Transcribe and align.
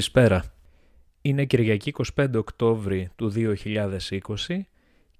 Καλησπέρα. 0.00 0.44
Είναι 1.22 1.44
Κυριακή 1.44 1.94
25 2.16 2.26
Οκτώβρη 2.34 3.08
του 3.16 3.32
2020 3.34 4.60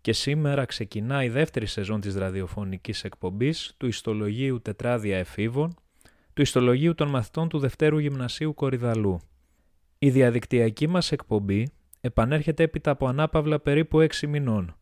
και 0.01 0.13
σήμερα 0.13 0.65
ξεκινά 0.65 1.25
η 1.25 1.29
δεύτερη 1.29 1.67
σεζόν 1.67 2.01
της 2.01 2.15
ραδιοφωνικής 2.17 3.05
εκπομπής 3.05 3.75
του 3.77 3.87
Ιστολογίου 3.87 4.61
Τετράδια 4.63 5.19
Εφήβων, 5.19 5.75
του 6.35 6.43
Ιστολογίου 6.43 6.95
των 6.95 7.09
Μαθητών 7.09 7.49
του 7.49 7.59
Δευτέρου 7.59 7.99
Γυμνασίου 7.99 8.55
Κορυδαλού. 8.55 9.21
Η 9.99 10.11
διαδικτυακή 10.11 10.87
μας 10.87 11.13
εκπομπή 11.13 11.69
επανέρχεται 12.01 12.63
έπειτα 12.63 12.91
από 12.91 13.07
ανάπαυλα 13.07 13.61
περίπου 13.61 13.99
6 14.01 14.27
μηνών. 14.29 14.77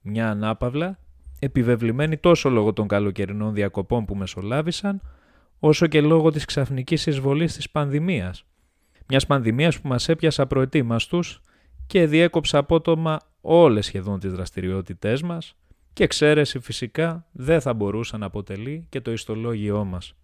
Μια 0.00 0.30
ανάπαυλα 0.30 0.98
επιβεβλημένη 1.38 2.16
τόσο 2.16 2.50
λόγω 2.50 2.72
των 2.72 2.88
καλοκαιρινών 2.88 3.54
διακοπών 3.54 4.04
που 4.04 4.14
μεσολάβησαν, 4.14 5.00
όσο 5.58 5.86
και 5.86 6.00
λόγω 6.00 6.30
της 6.30 6.44
ξαφνικής 6.44 7.06
εισβολής 7.06 7.54
της 7.54 7.70
πανδημίας. 7.70 8.44
Μιας 9.08 9.26
πανδημίας 9.26 9.80
που 9.80 9.88
μας 9.88 10.08
έπιασε 10.08 10.42
απροετοίμαστους 10.42 11.40
και 11.86 12.06
διέκοψε 12.06 12.56
απότομα 12.56 13.18
όλες 13.40 13.86
σχεδόν 13.86 14.20
τις 14.20 14.32
δραστηριότητές 14.32 15.22
μας 15.22 15.56
και 15.92 16.04
εξαίρεση 16.04 16.58
φυσικά 16.58 17.26
δεν 17.32 17.60
θα 17.60 17.74
μπορούσε 17.74 18.16
να 18.16 18.26
αποτελεί 18.26 18.86
και 18.88 19.00
το 19.00 19.12
ιστολόγιό 19.12 19.84
μας. 19.84 20.14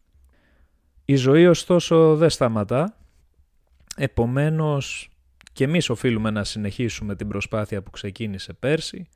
Η 1.04 1.16
ζωή 1.16 1.46
ωστόσο 1.46 2.16
δεν 2.16 2.30
σταματά, 2.30 2.98
επομένως 3.96 5.08
και 5.52 5.64
εμείς 5.64 5.90
οφείλουμε 5.90 6.30
να 6.30 6.44
συνεχίσουμε 6.44 7.16
την 7.16 7.28
προσπάθεια 7.28 7.82
που 7.82 7.90
ξεκίνησε 7.90 8.52
πέρσι 8.52 9.08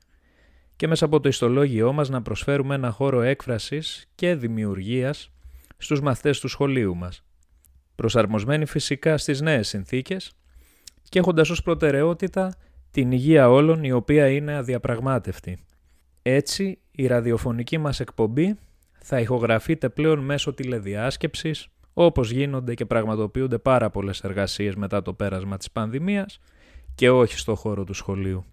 και 0.77 0.86
μέσα 0.86 1.05
από 1.05 1.20
το 1.20 1.28
ιστολόγιό 1.28 1.92
μας 1.92 2.08
να 2.08 2.22
προσφέρουμε 2.22 2.74
ένα 2.74 2.91
χώρο 2.91 3.20
έκφρασης 3.20 4.06
και 4.14 4.34
δημιουργίας 4.34 5.30
στους 5.77 6.00
μαθητές 6.00 6.41
του 6.41 6.48
σχολείου 6.48 6.96
μας, 6.96 7.24
προσαρμοσμένοι 7.99 8.67
φυσικά 8.67 9.19
στις 9.19 9.41
νέες 9.41 9.69
συνθήκες 9.69 10.33
και 11.03 11.19
έχοντας 11.19 11.51
ως 11.51 11.63
προτεραιότητα 11.63 12.55
την 12.91 13.13
υγεία 13.13 13.51
όλων 13.51 13.85
η 13.85 13.93
οποία 13.93 14.29
είναι 14.29 14.57
αδιαπραγμάτευτη. 14.57 15.59
Έτσι, 16.23 16.79
η 16.91 17.07
ραδιοφωνική 17.07 17.79
μας 17.79 18.01
εκπομπή 18.01 18.55
θα 18.99 19.21
ηχογραφείται 19.21 19.89
πλέον 19.89 20.19
μέσω 20.19 20.55
τηλεδιάσκεψης, 20.55 21.69
όπως 21.93 22.31
γίνονται 22.31 22.75
και 22.75 22.87
πραγματοποιούνται 22.87 23.59
πάρα 23.59 23.91
πολλές 23.91 24.21
εργασίες 24.21 24.75
μετά 24.75 25.03
το 25.03 25.13
πέρασμα 25.13 25.57
της 25.57 25.71
πανδημίας 25.71 26.39
και 26.95 27.11
όχι 27.11 27.39
στο 27.39 27.55
χώρο 27.55 27.85
του 27.85 27.95
σχολείου. 27.95 28.45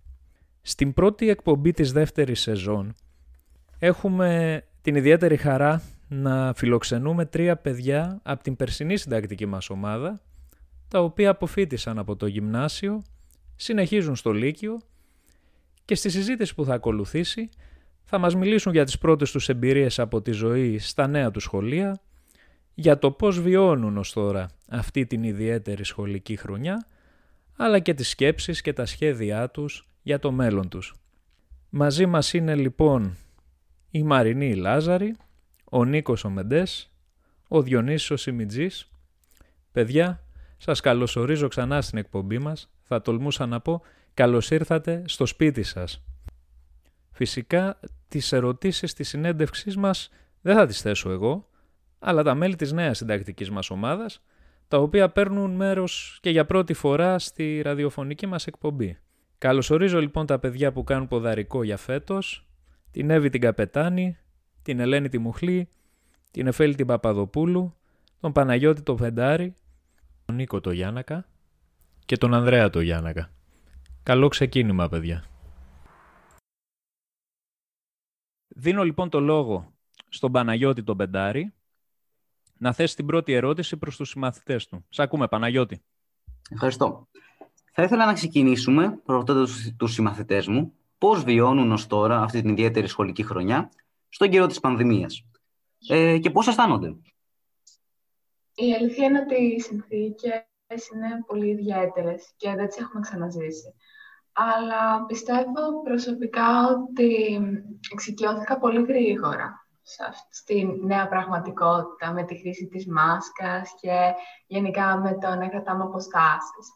Στην 0.62 0.94
πρώτη 0.94 1.30
εκπομπή 1.30 1.72
της 1.72 1.92
δεύτερης 1.92 2.42
σεζόν 2.42 2.96
έχουμε 3.80 4.62
την 4.82 4.96
ιδιαίτερη 4.96 5.38
χαρά 5.38 5.82
να 6.08 6.54
φιλοξενούμε 6.54 7.26
τρία 7.26 7.58
παιδιά 7.58 8.20
από 8.24 8.44
την 8.44 8.56
περσινή 8.56 8.98
συντακτική 8.98 9.46
μας 9.46 9.70
ομάδα, 9.70 10.22
τα 10.88 11.00
οποία 11.00 11.30
αποφύτησαν 11.30 12.00
από 12.00 12.16
το 12.16 12.26
γυμνάσιο, 12.26 13.02
συνεχίζουν 13.56 14.16
στο 14.16 14.32
Λύκειο 14.32 14.78
και 15.86 15.96
στη 15.96 16.10
συζήτηση 16.10 16.56
που 16.56 16.66
θα 16.66 16.74
ακολουθήσει 16.74 17.50
θα 18.04 18.18
μας 18.18 18.36
μιλήσουν 18.36 18.72
για 18.72 18.86
τις 18.86 18.98
πρώτες 18.98 19.32
τους 19.32 19.50
εμπειρίες 19.50 20.00
από 20.00 20.22
τη 20.22 20.32
ζωή 20.32 20.78
στα 20.78 21.08
νέα 21.08 21.32
του 21.32 21.40
σχολεία, 21.40 22.00
για 22.74 23.00
το 23.00 23.12
πώς 23.12 23.42
βιώνουν 23.42 23.98
ως 23.98 24.14
τώρα 24.14 24.50
αυτή 24.70 25.06
την 25.06 25.24
ιδιαίτερη 25.24 25.84
σχολική 25.84 26.36
χρονιά, 26.36 26.88
αλλά 27.56 27.80
και 27.80 27.94
τις 27.94 28.10
σκέψεις 28.10 28.62
και 28.62 28.74
τα 28.74 28.86
σχέδιά 28.86 29.50
τους 29.50 29.88
για 30.02 30.20
το 30.20 30.32
μέλλον 30.32 30.70
τους. 30.70 30.94
Μαζί 31.70 32.06
μας 32.06 32.34
είναι 32.34 32.56
λοιπόν 32.56 33.18
η 33.92 34.04
Μαρινή 34.04 34.56
Λάζαρη, 34.56 35.16
ο 35.72 35.86
Νίκος 35.86 36.24
ο 36.24 36.30
Μεντές, 36.30 36.92
ο 37.48 37.62
Διονύσης 37.62 38.12
ο 38.12 38.16
Σιμιτζής. 38.18 38.90
Παιδιά, 39.72 40.24
σας 40.58 40.80
καλωσορίζω 40.80 41.48
ξανά 41.48 41.82
στην 41.82 41.98
εκπομπή 41.98 42.40
μας. 42.40 42.70
Θα 42.84 43.02
τολμούσα 43.02 43.46
να 43.46 43.60
πω 43.60 43.82
καλώς 44.14 44.52
ήρθατε 44.52 45.04
στο 45.08 45.26
σπίτι 45.26 45.64
σας. 45.64 46.04
Φυσικά 47.12 47.80
τις 48.08 48.32
ερωτήσεις 48.32 48.94
της 48.94 49.10
συνέντευξής 49.10 49.78
μας 49.78 50.10
δεν 50.42 50.56
θα 50.56 50.66
τις 50.66 50.82
θέσω 50.82 51.10
εγώ, 51.10 51.50
αλλά 52.00 52.24
τα 52.24 52.36
μέλη 52.36 52.56
της 52.56 52.72
νέας 52.72 52.98
συντακτικής 52.98 53.50
μας 53.50 53.70
ομάδας, 53.70 54.24
τα 54.68 54.78
οποία 54.78 55.10
παίρνουν 55.10 55.52
μέρος 55.52 56.18
και 56.22 56.30
για 56.30 56.46
πρώτη 56.46 56.74
φορά 56.74 57.20
στη 57.20 57.62
ραδιοφωνική 57.62 58.28
μας 58.28 58.48
εκπομπή. 58.48 58.98
Καλωσορίζω 59.38 60.02
λοιπόν 60.02 60.26
τα 60.26 60.40
παιδιά 60.40 60.72
που 60.72 60.84
κάνουν 60.84 61.08
ποδαρικό 61.08 61.64
για 61.64 61.78
φέτος, 61.78 62.48
την 62.92 63.10
Εύη 63.10 63.30
την 63.30 63.42
Καπετάνη, 63.42 64.18
την 64.66 64.80
Ελένη 64.80 65.10
τη 65.10 65.18
Μουχλή, 65.18 65.70
την 66.32 66.48
Εφέλη 66.48 66.76
την 66.76 66.86
Παπαδοπούλου, 66.86 67.76
τον 68.20 68.32
Παναγιώτη 68.32 68.82
το 68.82 68.98
Φεντάρη, 68.98 69.54
τον 70.26 70.36
Νίκο 70.36 70.62
το 70.62 70.72
Γιάννακα 70.72 71.26
και 72.06 72.18
τον 72.18 72.34
Ανδρέα 72.34 72.70
το 72.70 72.82
Γιάννακα. 72.82 73.30
Καλό 74.04 74.28
ξεκίνημα 74.28 74.90
παιδιά. 74.90 75.24
Δίνω 78.48 78.84
λοιπόν 78.84 79.10
το 79.10 79.20
λόγο 79.20 79.74
στον 80.10 80.32
Παναγιώτη 80.32 80.84
τον 80.84 80.98
Πεντάρη 80.98 81.54
να 82.58 82.74
θέσει 82.74 82.96
την 82.96 83.06
πρώτη 83.06 83.34
ερώτηση 83.34 83.78
προς 83.78 83.96
τους 83.98 84.10
συμμαθητές 84.10 84.68
του. 84.68 84.86
Σ' 84.90 85.00
ακούμε 85.00 85.28
Παναγιώτη. 85.28 85.82
Ευχαριστώ. 86.50 87.08
Θα 87.72 87.84
ήθελα 87.84 88.06
να 88.06 88.14
ξεκινήσουμε, 88.14 89.00
ρωτώντα 89.06 89.48
τους 89.78 89.94
συμμαθητές 89.94 90.48
μου, 90.48 90.74
πώς 90.98 91.24
βιώνουν 91.24 91.72
ως 91.72 91.88
τώρα 91.88 92.22
αυτή 92.22 92.42
την 92.42 92.50
ιδιαίτερη 92.50 92.88
σχολική 92.88 93.24
χρονιά 93.24 93.70
στον 94.16 94.30
καιρό 94.30 94.48
της 94.48 94.60
πανδημίας 94.60 95.26
ε, 95.90 96.18
και 96.18 96.30
πώς 96.30 96.48
αισθάνονται; 96.48 96.96
Η 98.56 98.74
αλήθεια 98.74 99.06
είναι 99.06 99.20
ότι 99.20 99.36
οι 99.36 99.60
συνθήκες 99.60 100.90
είναι 100.94 101.24
πολύ 101.28 101.50
ιδιαίτερες 101.50 102.34
και 102.38 102.56
δεν 102.56 102.68
τις 102.68 102.78
έχουμε 102.78 103.02
ξαναζήσει. 103.02 103.76
Αλλά 104.34 105.06
πιστεύω 105.06 105.82
προσωπικά 105.84 106.68
ότι 106.68 107.40
εξοικειώθηκα 107.92 108.58
πολύ 108.58 108.82
γρήγορα 108.82 109.68
στη 110.30 110.80
νέα 110.84 111.08
πραγματικότητα 111.08 112.12
με 112.12 112.24
τη 112.24 112.38
χρήση 112.38 112.68
της 112.68 112.88
μάσκας 112.88 113.76
και 113.80 114.14
γενικά 114.48 114.98
με 114.98 115.18
το 115.18 115.36
να 115.36 115.48
κρατάμε 115.48 115.84
αποστάσεις. 115.84 116.68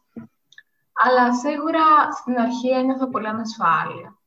Αλλά 1.05 1.33
σίγουρα 1.33 2.11
στην 2.11 2.38
αρχή 2.38 2.69
ένιωθα 2.69 3.09
πολύ 3.09 3.28
ανασφάλεια. 3.28 4.19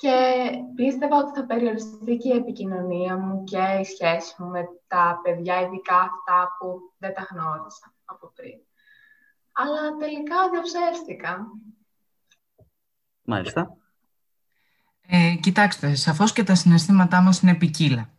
Και 0.00 0.50
πίστευα 0.74 1.16
ότι 1.16 1.40
θα 1.40 1.46
περιοριστεί 1.46 2.16
και 2.16 2.28
η 2.28 2.36
επικοινωνία 2.36 3.16
μου 3.16 3.44
και 3.44 3.78
η 3.80 3.84
σχέση 3.84 4.34
μου 4.38 4.48
με 4.48 4.62
τα 4.86 5.20
παιδιά, 5.22 5.60
ειδικά 5.60 5.96
αυτά 5.96 6.56
που 6.58 6.80
δεν 6.98 7.14
τα 7.14 7.26
γνώρισα 7.30 7.92
από 8.04 8.32
πριν. 8.34 8.58
Αλλά 9.52 9.96
τελικά 9.98 10.36
διαψεύστηκα. 10.50 11.46
Μάλιστα. 13.22 13.76
Ε, 15.06 15.34
κοιτάξτε, 15.40 15.94
σαφώς 15.94 16.32
και 16.32 16.44
τα 16.44 16.54
συναισθήματά 16.54 17.20
μας 17.20 17.40
είναι 17.40 17.54
ποικίλα. 17.54 18.10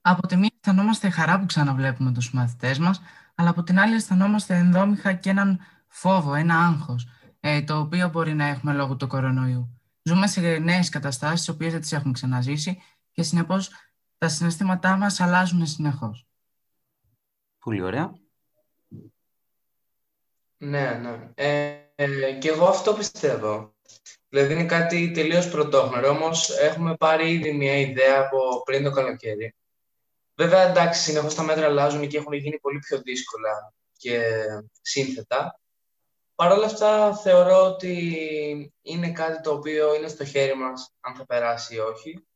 Από 0.00 0.26
τη 0.26 0.36
μία 0.36 0.50
αισθανόμαστε 0.60 1.10
χαρά 1.10 1.40
που 1.40 1.46
ξαναβλέπουμε 1.46 2.12
τους 2.12 2.32
μαθητές 2.32 2.78
μας, 2.78 3.02
αλλά 3.34 3.50
από 3.50 3.62
την 3.62 3.78
άλλη 3.78 3.94
αισθανόμαστε 3.94 4.56
ενδόμηχα 4.56 5.12
και 5.12 5.30
έναν 5.30 5.60
φόβο, 5.88 6.34
ένα 6.34 6.58
άγχος, 6.58 7.08
ε, 7.40 7.62
το 7.62 7.78
οποίο 7.78 8.08
μπορεί 8.08 8.34
να 8.34 8.46
έχουμε 8.46 8.72
λόγω 8.72 8.96
του 8.96 9.06
κορονοϊού. 9.06 9.75
Ζούμε 10.08 10.26
σε 10.26 10.40
νέες 10.40 10.88
καταστάσεις, 10.88 11.38
τις 11.38 11.48
οποίες 11.48 11.72
δεν 11.72 11.80
τις 11.80 11.92
έχουμε 11.92 12.12
ξαναζήσει 12.12 12.82
και 13.12 13.22
συνεπώς 13.22 13.70
τα 14.18 14.28
συναισθήματά 14.28 14.96
μας 14.96 15.20
αλλάζουν 15.20 15.66
συνεχώς. 15.66 16.26
Πολύ 17.58 17.82
ωραία. 17.82 18.12
Ναι, 20.56 20.90
ναι. 20.90 21.30
Ε, 21.34 21.78
ε, 21.94 22.32
και 22.32 22.48
εγώ 22.48 22.66
αυτό 22.66 22.94
πιστεύω. 22.94 23.74
Δηλαδή 24.28 24.52
είναι 24.52 24.66
κάτι 24.66 25.10
τελείως 25.10 25.50
πρωτόγνωρο, 25.50 26.08
όμως 26.08 26.50
έχουμε 26.50 26.96
πάρει 26.96 27.32
ήδη 27.32 27.52
μια 27.52 27.76
ιδέα 27.76 28.20
από 28.20 28.62
πριν 28.64 28.84
το 28.84 28.90
καλοκαίρι. 28.90 29.54
Βέβαια, 30.34 30.68
εντάξει, 30.68 31.02
συνεχώς 31.02 31.34
τα 31.34 31.42
μέτρα 31.42 31.66
αλλάζουν 31.66 32.08
και 32.08 32.16
έχουν 32.16 32.32
γίνει 32.32 32.58
πολύ 32.58 32.78
πιο 32.78 33.00
δύσκολα 33.00 33.74
και 33.96 34.22
σύνθετα. 34.80 35.60
Παρ' 36.36 36.52
όλα 36.52 36.66
αυτά 36.66 37.16
θεωρώ 37.16 37.64
ότι 37.64 38.74
είναι 38.82 39.12
κάτι 39.12 39.40
το 39.40 39.52
οποίο 39.52 39.94
είναι 39.94 40.08
στο 40.08 40.24
χέρι 40.24 40.56
μας 40.56 40.94
αν 41.00 41.14
θα 41.14 41.26
περάσει 41.26 41.74
ή 41.74 41.78
όχι 41.78 42.26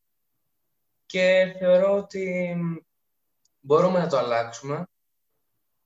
και 1.06 1.54
θεωρώ 1.58 1.96
ότι 1.96 2.56
μπορούμε 3.60 3.98
να 3.98 4.08
το 4.08 4.18
αλλάξουμε 4.18 4.86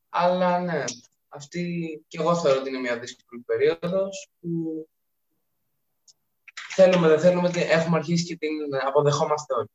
αλλά 0.09 0.59
ναι, 0.59 0.85
αυτή 1.29 2.05
και 2.09 2.19
εγώ 2.21 2.37
θεωρώ 2.37 2.61
ότι 2.61 2.69
είναι 2.69 2.79
μια 2.79 2.99
δύσκολη 2.99 3.43
περίοδος 3.43 4.31
που 4.41 4.89
θέλουμε, 6.75 7.09
δεν 7.09 7.21
θέλουμε, 7.21 7.51
έχουμε 7.55 7.97
αρχίσει 7.97 8.25
και 8.25 8.37
την 8.37 8.51
αποδεχόμαστε 8.87 9.55
όλοι. 9.55 9.71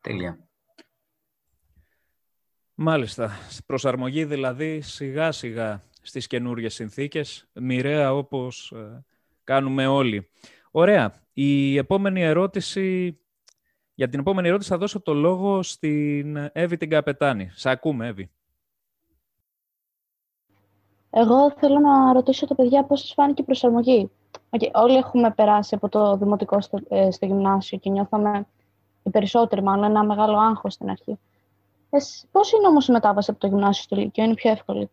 Τέλεια. 0.00 0.48
Μάλιστα. 2.74 3.30
Προσαρμογή 3.66 4.24
δηλαδή 4.24 4.80
σιγά 4.80 5.32
σιγά 5.32 5.84
στις 6.06 6.26
καινούργιες 6.26 6.74
συνθήκες, 6.74 7.48
μοιραία 7.52 8.14
όπως 8.14 8.72
ε, 8.76 9.04
κάνουμε 9.44 9.86
όλοι. 9.86 10.30
Ωραία. 10.70 11.22
Η 11.32 11.76
επόμενη 11.76 12.22
ερώτηση, 12.22 13.18
για 13.94 14.08
την 14.08 14.20
επόμενη 14.20 14.48
ερώτηση 14.48 14.70
θα 14.70 14.78
δώσω 14.78 15.00
το 15.00 15.14
λόγο 15.14 15.62
στην 15.62 16.50
Εύη 16.52 16.76
την 16.76 16.90
Καπετάνη. 16.90 17.50
Σ' 17.52 17.66
ακούμε, 17.66 18.06
Εύη. 18.06 18.30
Εγώ 21.10 21.50
θέλω 21.50 21.78
να 21.78 22.12
ρωτήσω 22.12 22.46
τα 22.46 22.54
παιδιά 22.54 22.84
πώς 22.84 23.00
σας 23.00 23.12
φάνηκε 23.12 23.42
η 23.42 23.44
προσαρμογή. 23.44 24.10
Okay, 24.50 24.70
όλοι 24.72 24.96
έχουμε 24.96 25.30
περάσει 25.30 25.74
από 25.74 25.88
το 25.88 26.16
δημοτικό 26.16 26.60
στο, 26.60 26.78
ε, 26.88 27.10
στο 27.10 27.26
γυμνάσιο 27.26 27.78
και 27.78 27.90
νιώθαμε 27.90 28.46
οι 29.02 29.10
περισσότεροι 29.10 29.62
μάλλον 29.62 29.84
ένα 29.84 30.04
μεγάλο 30.04 30.38
άγχος 30.38 30.72
στην 30.72 30.90
αρχή. 30.90 31.18
Ε, 31.90 31.98
πώς 32.30 32.52
είναι 32.52 32.66
όμως 32.66 32.88
η 32.88 32.92
μετάβαση 32.92 33.30
από 33.30 33.40
το 33.40 33.46
γυμνάσιο 33.46 33.82
στο 33.82 33.96
Λύκειο, 33.96 34.24
είναι 34.24 34.34
πιο 34.34 34.50
εύκολη; 34.50 34.90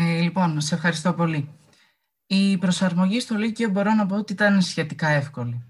Ε, 0.00 0.20
λοιπόν, 0.20 0.60
σε 0.60 0.74
ευχαριστώ 0.74 1.14
πολύ. 1.14 1.54
Η 2.26 2.58
προσαρμογή 2.58 3.20
στο 3.20 3.34
Λύκειο 3.34 3.68
μπορώ 3.68 3.94
να 3.94 4.06
πω 4.06 4.16
ότι 4.16 4.32
ήταν 4.32 4.62
σχετικά 4.62 5.08
εύκολη. 5.08 5.64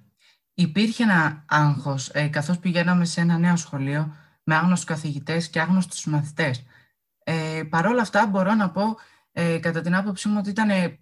Υπήρχε 0.54 1.02
ένα 1.02 1.44
άγχος, 1.48 2.08
ε, 2.08 2.28
καθώς 2.28 2.58
πηγαίναμε 2.58 3.04
σε 3.04 3.20
ένα 3.20 3.38
νέο 3.38 3.56
σχολείο 3.56 4.14
με 4.42 4.54
άγνωστους 4.54 4.84
καθηγητές 4.86 5.48
και 5.48 5.60
άγνωστους 5.60 6.06
μαθητές. 6.06 6.64
Ε, 7.24 7.62
Παρ' 7.70 7.86
όλα 7.86 8.02
αυτά 8.02 8.26
μπορώ 8.26 8.54
να 8.54 8.70
πω, 8.70 8.96
ε, 9.32 9.58
κατά 9.58 9.80
την 9.80 9.94
άποψή 9.94 10.28
μου, 10.28 10.36
ότι 10.38 10.50
ήταν 10.50 10.98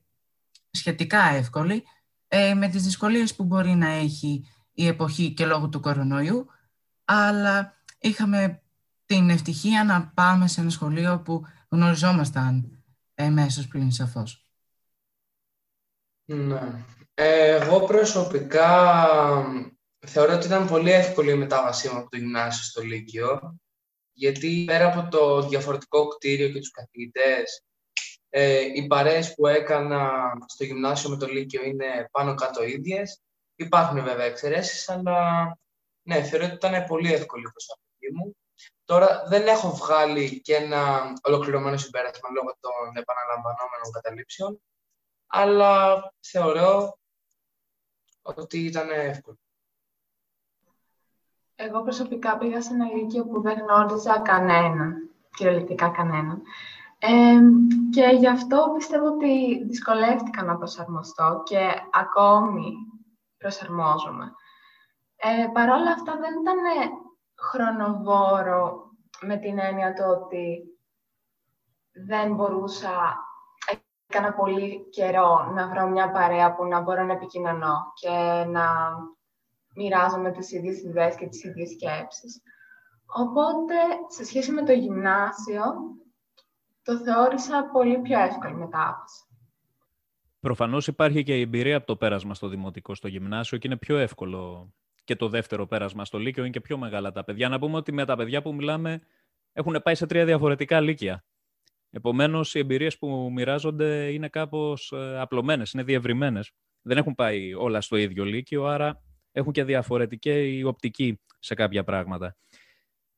σχετικά 0.70 1.22
εύκολη, 1.22 1.84
ε, 2.28 2.54
με 2.54 2.68
τις 2.68 2.82
δυσκολίες 2.82 3.34
που 3.34 3.44
μπορεί 3.44 3.74
να 3.74 3.88
έχει 3.88 4.46
η 4.72 4.86
εποχή 4.86 5.32
και 5.32 5.46
λόγω 5.46 5.68
του 5.68 5.80
κορονοϊού, 5.80 6.46
αλλά 7.04 7.76
είχαμε 7.98 8.62
την 9.06 9.30
ευτυχία 9.30 9.84
να 9.84 10.06
πάμε 10.06 10.48
σε 10.48 10.60
ένα 10.60 10.70
σχολείο 10.70 11.20
που 11.20 11.44
γνωριζόμασταν 11.68 12.75
εμέσως 13.16 13.68
πλην 13.68 13.90
σαφώς. 13.90 14.46
Ναι. 16.24 16.84
Εγώ 17.14 17.80
προσωπικά 17.84 18.96
θεωρώ 20.06 20.34
ότι 20.34 20.46
ήταν 20.46 20.66
πολύ 20.66 20.90
εύκολη 20.92 21.30
η 21.30 21.36
μετάβασή 21.36 21.88
μου 21.88 21.98
από 21.98 22.10
το 22.10 22.16
γυμνάσιο 22.16 22.62
στο 22.62 22.82
Λύκειο, 22.82 23.58
γιατί 24.12 24.64
πέρα 24.66 24.86
από 24.86 25.10
το 25.10 25.48
διαφορετικό 25.48 26.06
κτίριο 26.08 26.48
και 26.48 26.58
τους 26.58 26.70
καθηγητές, 26.70 27.64
ε, 28.28 28.60
οι 28.60 28.86
παρέες 28.86 29.34
που 29.34 29.46
έκανα 29.46 30.32
στο 30.46 30.64
γυμνάσιο 30.64 31.10
με 31.10 31.16
το 31.16 31.26
Λύκειο 31.26 31.64
είναι 31.64 32.08
πάνω 32.10 32.34
κάτω 32.34 32.64
ίδιες. 32.64 33.20
Υπάρχουν 33.56 34.04
βέβαια 34.04 34.24
εξαιρέσεις, 34.24 34.88
αλλά 34.88 35.58
ναι, 36.02 36.22
θεωρώ 36.22 36.44
ότι 36.44 36.54
ήταν 36.54 36.84
πολύ 36.84 37.12
εύκολη 37.12 37.42
η 37.42 37.50
προσαρμογή 37.50 38.10
μου. 38.14 38.36
Τώρα 38.86 39.22
δεν 39.28 39.46
έχω 39.46 39.70
βγάλει 39.70 40.40
και 40.40 40.54
ένα 40.54 41.12
ολοκληρωμένο 41.22 41.76
συμπέρασμα 41.76 42.28
λόγω 42.30 42.56
των 42.60 42.96
επαναλαμβανόμενων 43.02 43.90
καταλήψεων, 43.92 44.60
αλλά 45.26 46.02
θεωρώ 46.20 46.98
ότι 48.22 48.58
ήταν 48.58 48.90
εύκολο. 48.90 49.38
Εγώ 51.54 51.82
προσωπικά 51.82 52.38
πήγα 52.38 52.62
σε 52.62 52.74
ένα 52.74 52.84
λύκειο 52.84 53.24
που 53.24 53.40
δεν 53.40 53.58
γνώριζα 53.58 54.18
κανέναν, 54.18 55.10
κυριολεκτικά 55.36 55.88
κανέναν. 55.88 56.42
Ε, 56.98 57.38
και 57.90 58.16
γι' 58.18 58.28
αυτό 58.28 58.72
πιστεύω 58.76 59.06
ότι 59.06 59.64
δυσκολεύτηκα 59.64 60.42
να 60.42 60.56
προσαρμοστώ 60.56 61.42
και 61.44 61.70
ακόμη 61.92 62.72
προσαρμόζομαι. 63.36 64.32
Ε, 65.16 65.46
Παρ' 65.52 65.70
όλα 65.70 65.90
αυτά 65.90 66.16
δεν 66.16 66.40
ήταν 66.40 66.58
χρονοβόρο 67.38 68.90
με 69.20 69.36
την 69.36 69.58
έννοια 69.58 69.92
του 69.92 70.04
ότι 70.06 70.62
δεν 71.92 72.34
μπορούσα, 72.34 73.16
έκανα 74.06 74.32
πολύ 74.32 74.88
καιρό 74.90 75.52
να 75.54 75.68
βρω 75.68 75.88
μια 75.88 76.10
παρέα 76.10 76.54
που 76.54 76.64
να 76.64 76.80
μπορώ 76.80 77.04
να 77.04 77.12
επικοινωνώ 77.12 77.92
και 77.94 78.44
να 78.48 78.66
μοιράζομαι 79.74 80.32
τις 80.32 80.52
ίδιες 80.52 80.82
ιδέες 80.82 81.14
και 81.14 81.26
τις 81.26 81.44
ίδιες 81.44 81.70
σκέψεις. 81.70 82.42
Οπότε, 83.06 83.74
σε 84.08 84.24
σχέση 84.24 84.52
με 84.52 84.62
το 84.62 84.72
γυμνάσιο, 84.72 85.64
το 86.82 86.98
θεώρησα 86.98 87.68
πολύ 87.72 87.98
πιο 87.98 88.18
εύκολη 88.18 88.54
μετάβαση. 88.54 89.24
Προφανώς 90.40 90.86
υπάρχει 90.86 91.22
και 91.22 91.36
η 91.36 91.40
εμπειρία 91.40 91.76
από 91.76 91.86
το 91.86 91.96
πέρασμα 91.96 92.34
στο 92.34 92.48
δημοτικό, 92.48 92.94
στο 92.94 93.08
γυμνάσιο 93.08 93.58
και 93.58 93.66
είναι 93.66 93.76
πιο 93.76 93.96
εύκολο 93.96 94.72
και 95.06 95.16
το 95.16 95.28
δεύτερο 95.28 95.66
πέρασμα 95.66 96.04
στο 96.04 96.18
Λύκειο 96.18 96.42
είναι 96.42 96.52
και 96.52 96.60
πιο 96.60 96.78
μεγάλα 96.78 97.12
τα 97.12 97.24
παιδιά. 97.24 97.48
Να 97.48 97.58
πούμε 97.58 97.76
ότι 97.76 97.92
με 97.92 98.04
τα 98.04 98.16
παιδιά 98.16 98.42
που 98.42 98.54
μιλάμε 98.54 99.00
έχουν 99.52 99.80
πάει 99.82 99.94
σε 99.94 100.06
τρία 100.06 100.24
διαφορετικά 100.24 100.80
λύκεια. 100.80 101.24
Επομένως, 101.90 102.54
οι 102.54 102.58
εμπειρίες 102.58 102.98
που 102.98 103.30
μοιράζονται 103.32 104.12
είναι 104.12 104.28
κάπως 104.28 104.92
ε, 104.92 105.20
απλωμένες, 105.20 105.72
είναι 105.72 105.82
διευρυμένες. 105.82 106.52
Δεν 106.82 106.96
έχουν 106.96 107.14
πάει 107.14 107.54
όλα 107.54 107.80
στο 107.80 107.96
ίδιο 107.96 108.24
λύκειο, 108.24 108.64
άρα 108.64 109.02
έχουν 109.32 109.52
και 109.52 109.64
διαφορετική 109.64 110.62
οπτική 110.66 111.20
σε 111.38 111.54
κάποια 111.54 111.84
πράγματα. 111.84 112.36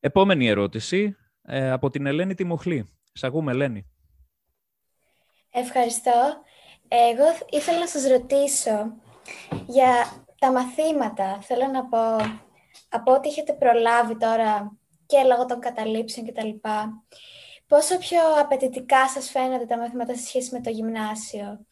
Επόμενη 0.00 0.48
ερώτηση 0.48 1.16
ε, 1.42 1.70
από 1.70 1.90
την 1.90 2.06
Ελένη 2.06 2.34
Τιμοχλή. 2.34 2.88
Σ' 3.12 3.24
ακούμε, 3.24 3.52
Ελένη. 3.52 3.86
Ευχαριστώ. 5.50 6.42
Εγώ 6.88 7.24
ήθελα 7.50 7.78
να 7.78 7.86
σας 7.86 8.08
ρωτήσω 8.08 8.96
για 9.66 10.26
τα 10.38 10.52
μαθήματα. 10.52 11.38
Θέλω 11.42 11.66
να 11.66 11.84
πω, 11.84 12.16
από 12.88 13.12
ό,τι 13.12 13.28
έχετε 13.28 13.52
προλάβει 13.52 14.16
τώρα 14.16 14.76
και 15.06 15.22
λόγω 15.28 15.44
των 15.44 15.60
καταλήψεων 15.60 16.26
και 16.26 16.32
τα 16.32 16.44
λοιπά, 16.44 17.04
πόσο 17.66 17.98
πιο 17.98 18.20
απαιτητικά 18.40 19.08
σας 19.08 19.30
φαίνονται 19.30 19.66
τα 19.66 19.78
μαθήματα 19.78 20.14
σε 20.14 20.26
σχέση 20.26 20.54
με 20.54 20.60
το 20.60 20.70
γυμνάσιο; 20.70 21.66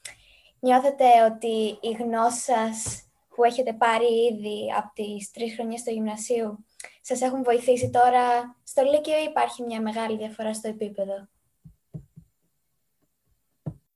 Νιώθετε 0.60 1.04
ότι 1.30 1.78
η 1.80 1.90
γνώση 1.98 2.40
σας 2.40 3.00
που 3.28 3.44
έχετε 3.44 3.72
πάρει 3.72 4.06
ήδη 4.32 4.72
από 4.76 4.90
τις 4.94 5.30
τρεις 5.30 5.54
χρονιές 5.54 5.82
του 5.82 5.90
γυμνασίου 5.90 6.64
σας 7.00 7.20
έχουν 7.20 7.42
βοηθήσει 7.42 7.90
τώρα 7.90 8.56
στο 8.62 8.82
Λύκειο 8.82 9.18
ή 9.18 9.26
υπάρχει 9.28 9.62
μια 9.62 9.80
μεγάλη 9.80 10.16
διαφορά 10.16 10.54
στο 10.54 10.68
επίπεδο; 10.68 11.28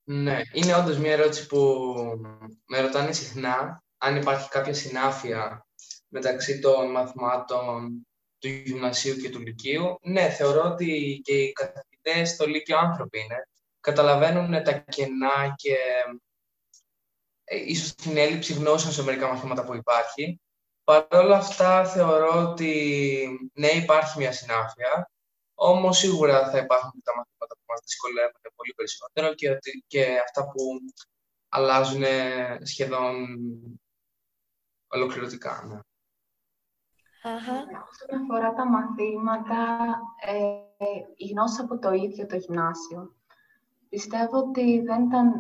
Ναι, 0.04 0.40
είναι 0.52 0.74
όντως 0.74 0.98
μια 0.98 1.12
ερώτηση 1.12 1.46
που 1.46 1.56
με 2.66 2.80
ρωτάνε 2.80 3.12
συχνά 3.12 3.82
αν 4.02 4.16
υπάρχει 4.16 4.48
κάποια 4.48 4.74
συνάφεια 4.74 5.66
μεταξύ 6.08 6.58
των 6.58 6.90
μαθημάτων 6.90 8.06
του 8.38 8.48
γυμνασίου 8.48 9.16
και 9.16 9.30
του 9.30 9.40
λυκείου. 9.40 9.98
Ναι, 10.02 10.30
θεωρώ 10.30 10.62
ότι 10.62 11.20
και 11.24 11.32
οι 11.32 11.52
καθηγητές 11.52 12.30
στο 12.30 12.46
λύκειο 12.46 12.78
άνθρωποι 12.78 13.20
είναι. 13.20 13.48
Καταλαβαίνουν 13.80 14.62
τα 14.62 14.72
κενά 14.72 15.54
και 15.56 15.76
ε, 17.44 17.56
ίσως 17.56 17.94
την 17.94 18.16
έλλειψη 18.16 18.52
γνώσεων 18.52 18.92
σε 18.92 19.02
μερικά 19.02 19.28
μαθήματα 19.28 19.64
που 19.64 19.74
υπάρχει. 19.74 20.40
Παρ' 20.84 21.06
όλα 21.14 21.36
αυτά 21.36 21.84
θεωρώ 21.84 22.48
ότι 22.50 23.50
ναι 23.52 23.68
υπάρχει 23.68 24.18
μια 24.18 24.32
συνάφεια, 24.32 25.10
όμως 25.54 25.98
σίγουρα 25.98 26.50
θα 26.50 26.58
υπάρχουν 26.58 26.90
και 26.90 27.00
τα 27.04 27.16
μαθήματα 27.16 27.54
που 27.54 27.64
μας 27.66 27.80
δυσκολεύουν 27.84 28.40
πολύ 28.54 28.72
περισσότερο 28.76 29.34
και, 29.34 29.58
και 29.86 30.18
αυτά 30.24 30.50
που 30.50 30.62
αλλάζουν 31.48 32.02
σχεδόν 32.62 33.26
ολοκληρωτικά. 34.90 35.64
Ναι. 35.68 35.80
Όσον 37.90 38.22
αφορά 38.22 38.52
τα 38.52 38.68
μαθήματα, 38.68 39.86
ε, 40.26 40.36
η 41.16 41.26
γνώση 41.26 41.60
από 41.60 41.78
το 41.78 41.92
ίδιο 41.92 42.26
το 42.26 42.36
γυμνάσιο, 42.36 43.14
πιστεύω 43.88 44.38
ότι 44.38 44.80
δεν 44.80 45.04
ήταν 45.04 45.32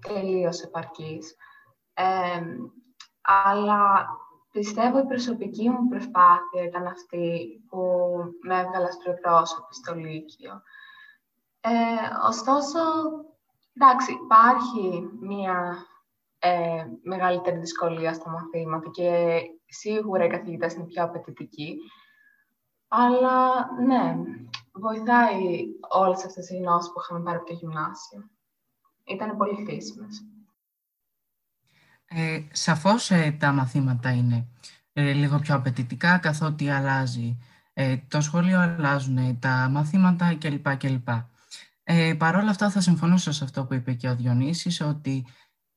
τελείως 0.00 0.60
επαρκής. 0.60 1.36
αλλά 3.20 4.06
πιστεύω 4.50 4.98
η 4.98 5.06
προσωπική 5.06 5.70
μου 5.70 5.88
προσπάθεια 5.88 6.64
ήταν 6.66 6.86
αυτή 6.86 7.46
που 7.68 7.78
με 8.42 8.60
έβγαλα 8.60 8.90
στο 8.90 9.10
εκπρόσωπο 9.10 9.68
στο 9.70 9.94
Λύκειο. 9.94 10.62
Ε, 11.60 12.26
ωστόσο, 12.28 12.78
εντάξει, 13.72 14.12
υπάρχει 14.12 15.08
μία 15.20 15.86
ε, 16.42 16.84
μεγαλύτερη 17.02 17.58
δυσκολία 17.58 18.14
στα 18.14 18.30
μαθήματα 18.30 18.90
και 18.90 19.40
σίγουρα 19.66 20.24
οι 20.24 20.28
καθηγητές 20.28 20.74
είναι 20.74 20.84
πιο 20.84 21.02
απαιτητικοί. 21.02 21.76
Αλλά 22.88 23.66
ναι, 23.86 24.14
βοηθάει 24.72 25.64
όλες 25.88 26.24
αυτές 26.24 26.50
οι 26.50 26.56
γνώσεις 26.56 26.92
που 26.92 27.00
είχαμε 27.00 27.24
πάρει 27.24 27.36
από 27.36 27.46
το 27.46 27.52
γυμνάσιο. 27.52 28.30
Ήταν 29.04 29.36
πολύ 29.36 29.64
χρήσιμες. 29.64 30.24
Ε, 32.06 32.42
σαφώς 32.52 33.10
ε, 33.10 33.36
τα 33.40 33.52
μαθήματα 33.52 34.10
είναι 34.12 34.46
ε, 34.92 35.12
λίγο 35.12 35.38
πιο 35.38 35.54
απαιτητικά 35.54 36.18
καθότι 36.18 36.70
αλλάζει 36.70 37.38
ε, 37.72 37.96
το 38.08 38.20
σχολείο, 38.20 38.60
αλλάζουν 38.60 39.38
τα 39.38 39.68
μαθήματα 39.70 40.34
κλπ. 40.34 40.76
κλπ. 40.76 41.08
Ε, 41.82 42.14
Παρ' 42.18 42.36
όλα 42.36 42.50
αυτά 42.50 42.70
θα 42.70 42.80
συμφωνήσω 42.80 43.32
σε 43.32 43.44
αυτό 43.44 43.64
που 43.64 43.74
είπε 43.74 43.92
και 43.92 44.08
ο 44.08 44.16
Διονύσης 44.16 44.80
ότι 44.80 45.26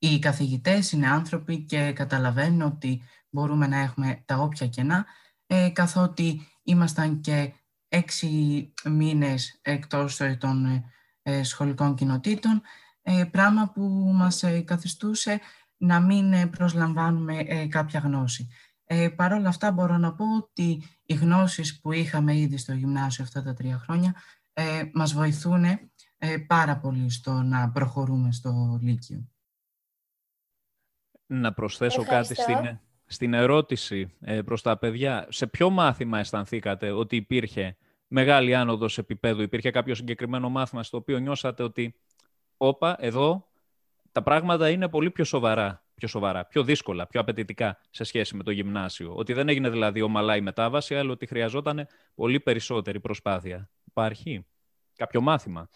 οι 0.03 0.19
καθηγητές 0.19 0.91
είναι 0.91 1.07
άνθρωποι 1.07 1.63
και 1.63 1.91
καταλαβαίνουν 1.91 2.61
ότι 2.61 3.01
μπορούμε 3.29 3.67
να 3.67 3.77
έχουμε 3.77 4.23
τα 4.25 4.37
όποια 4.37 4.67
κενά, 4.67 5.05
ε, 5.47 5.69
καθότι 5.69 6.47
ήμασταν 6.63 7.21
και 7.21 7.53
έξι 7.87 8.73
μήνες 8.89 9.59
εκτός 9.61 10.21
των 10.37 10.83
ε, 11.21 11.43
σχολικών 11.43 11.95
κοινοτήτων, 11.95 12.61
ε, 13.01 13.23
πράγμα 13.31 13.71
που 13.73 13.81
μας 14.13 14.43
ε, 14.43 14.61
καθιστούσε 14.61 15.39
να 15.77 15.99
μην 15.99 16.49
προσλαμβάνουμε 16.49 17.43
κάποια 17.69 17.99
γνώση. 17.99 18.49
Ε, 18.85 19.09
Παρ' 19.09 19.33
όλα 19.33 19.49
αυτά 19.49 19.71
μπορώ 19.71 19.97
να 19.97 20.13
πω 20.13 20.35
ότι 20.35 20.83
οι 21.05 21.13
γνώσεις 21.13 21.79
που 21.79 21.91
είχαμε 21.91 22.37
ήδη 22.37 22.57
στο 22.57 22.73
γυμνάσιο 22.73 23.23
αυτά 23.23 23.43
τα 23.43 23.53
τρία 23.53 23.77
χρόνια 23.77 24.15
ε, 24.53 24.83
μας 24.93 25.13
βοηθούν 25.13 25.63
ε, 25.63 26.37
πάρα 26.47 26.77
πολύ 26.77 27.09
στο 27.09 27.31
να 27.41 27.69
προχωρούμε 27.69 28.31
στο 28.31 28.79
Λύκειο. 28.81 29.32
Να 31.35 31.53
προσθέσω 31.53 32.03
κάτι 32.03 32.35
στην, 32.35 32.79
στην 33.05 33.33
ερώτηση 33.33 34.13
ε, 34.21 34.41
προς 34.41 34.61
τα 34.61 34.77
παιδιά. 34.77 35.27
Σε 35.29 35.47
ποιο 35.47 35.69
μάθημα 35.69 36.19
αισθανθήκατε 36.19 36.91
ότι 36.91 37.15
υπήρχε 37.15 37.77
μεγάλη 38.07 38.55
άνοδος 38.55 38.97
επίπεδου, 38.97 39.41
υπήρχε 39.41 39.71
κάποιο 39.71 39.95
συγκεκριμένο 39.95 40.49
μάθημα 40.49 40.83
στο 40.83 40.97
οποίο 40.97 41.17
νιώσατε 41.17 41.63
ότι 41.63 41.95
όπα, 42.57 42.95
εδώ 42.99 43.47
τα 44.11 44.23
πράγματα 44.23 44.69
είναι 44.69 44.89
πολύ 44.89 45.11
πιο 45.11 45.23
σοβαρά, 45.23 45.83
πιο 45.95 46.07
σοβαρά, 46.07 46.45
πιο 46.45 46.63
δύσκολα, 46.63 47.07
πιο 47.07 47.19
απαιτητικά 47.19 47.79
σε 47.89 48.03
σχέση 48.03 48.35
με 48.35 48.43
το 48.43 48.51
γυμνάσιο. 48.51 49.13
Ότι 49.15 49.33
δεν 49.33 49.49
έγινε 49.49 49.69
δηλαδή 49.69 50.01
ομαλά 50.01 50.35
η 50.35 50.41
μετάβαση, 50.41 50.95
αλλά 50.95 51.11
ότι 51.11 51.25
χρειαζόταν 51.25 51.87
πολύ 52.15 52.39
περισσότερη 52.39 52.99
προσπάθεια. 52.99 53.69
Υπάρχει 53.83 54.45
κάποιο 54.95 55.21
μάθημα; 55.21 55.69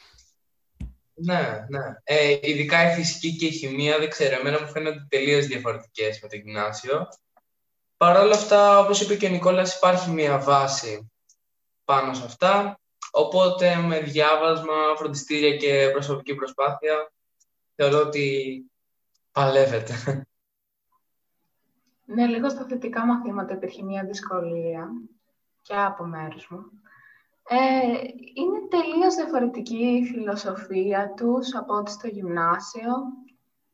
Ναι, 1.19 1.65
ναι. 1.69 1.95
Ε, 2.03 2.37
ειδικά 2.41 2.91
η 2.91 2.95
φυσική 2.95 3.35
και 3.35 3.45
η 3.45 3.51
χημεία, 3.51 3.99
δεν 3.99 4.09
ξέρω, 4.09 4.39
εμένα 4.39 4.61
μου 4.61 4.67
φαίνονται 4.67 5.05
τελείως 5.09 5.45
διαφορετικές 5.45 6.19
με 6.21 6.27
το 6.27 6.35
γυμνάσιο. 6.35 7.07
Παρ' 7.97 8.17
όλα 8.17 8.35
αυτά, 8.35 8.79
όπως 8.79 9.01
είπε 9.01 9.15
και 9.15 9.25
ο 9.25 9.29
Νικόλας, 9.29 9.75
υπάρχει 9.75 10.09
μια 10.09 10.39
βάση 10.39 11.11
πάνω 11.85 12.13
σε 12.13 12.23
αυτά. 12.25 12.79
Οπότε 13.11 13.75
με 13.75 13.99
διάβασμα, 13.99 14.95
φροντιστήρια 14.97 15.57
και 15.57 15.89
προσωπική 15.91 16.35
προσπάθεια 16.35 17.11
θεωρώ 17.75 17.99
ότι 17.99 18.65
παλεύεται. 19.31 20.25
Ναι, 22.05 22.25
λίγο 22.25 22.49
στα 22.49 22.65
θετικά 22.65 23.05
μαθήματα 23.05 23.53
υπήρχε 23.53 23.83
μια 23.83 24.03
δυσκολία 24.03 24.87
και 25.61 25.75
από 25.75 26.05
μέρους 26.05 26.47
μου. 26.49 26.63
Ε, 27.49 27.57
είναι 28.33 28.59
τελείως 28.69 29.15
διαφορετική 29.15 29.85
η 29.85 30.05
φιλοσοφία 30.05 31.13
τους 31.15 31.55
από 31.55 31.73
ό,τι 31.75 31.91
στο 31.91 32.07
γυμνάσιο. 32.07 32.93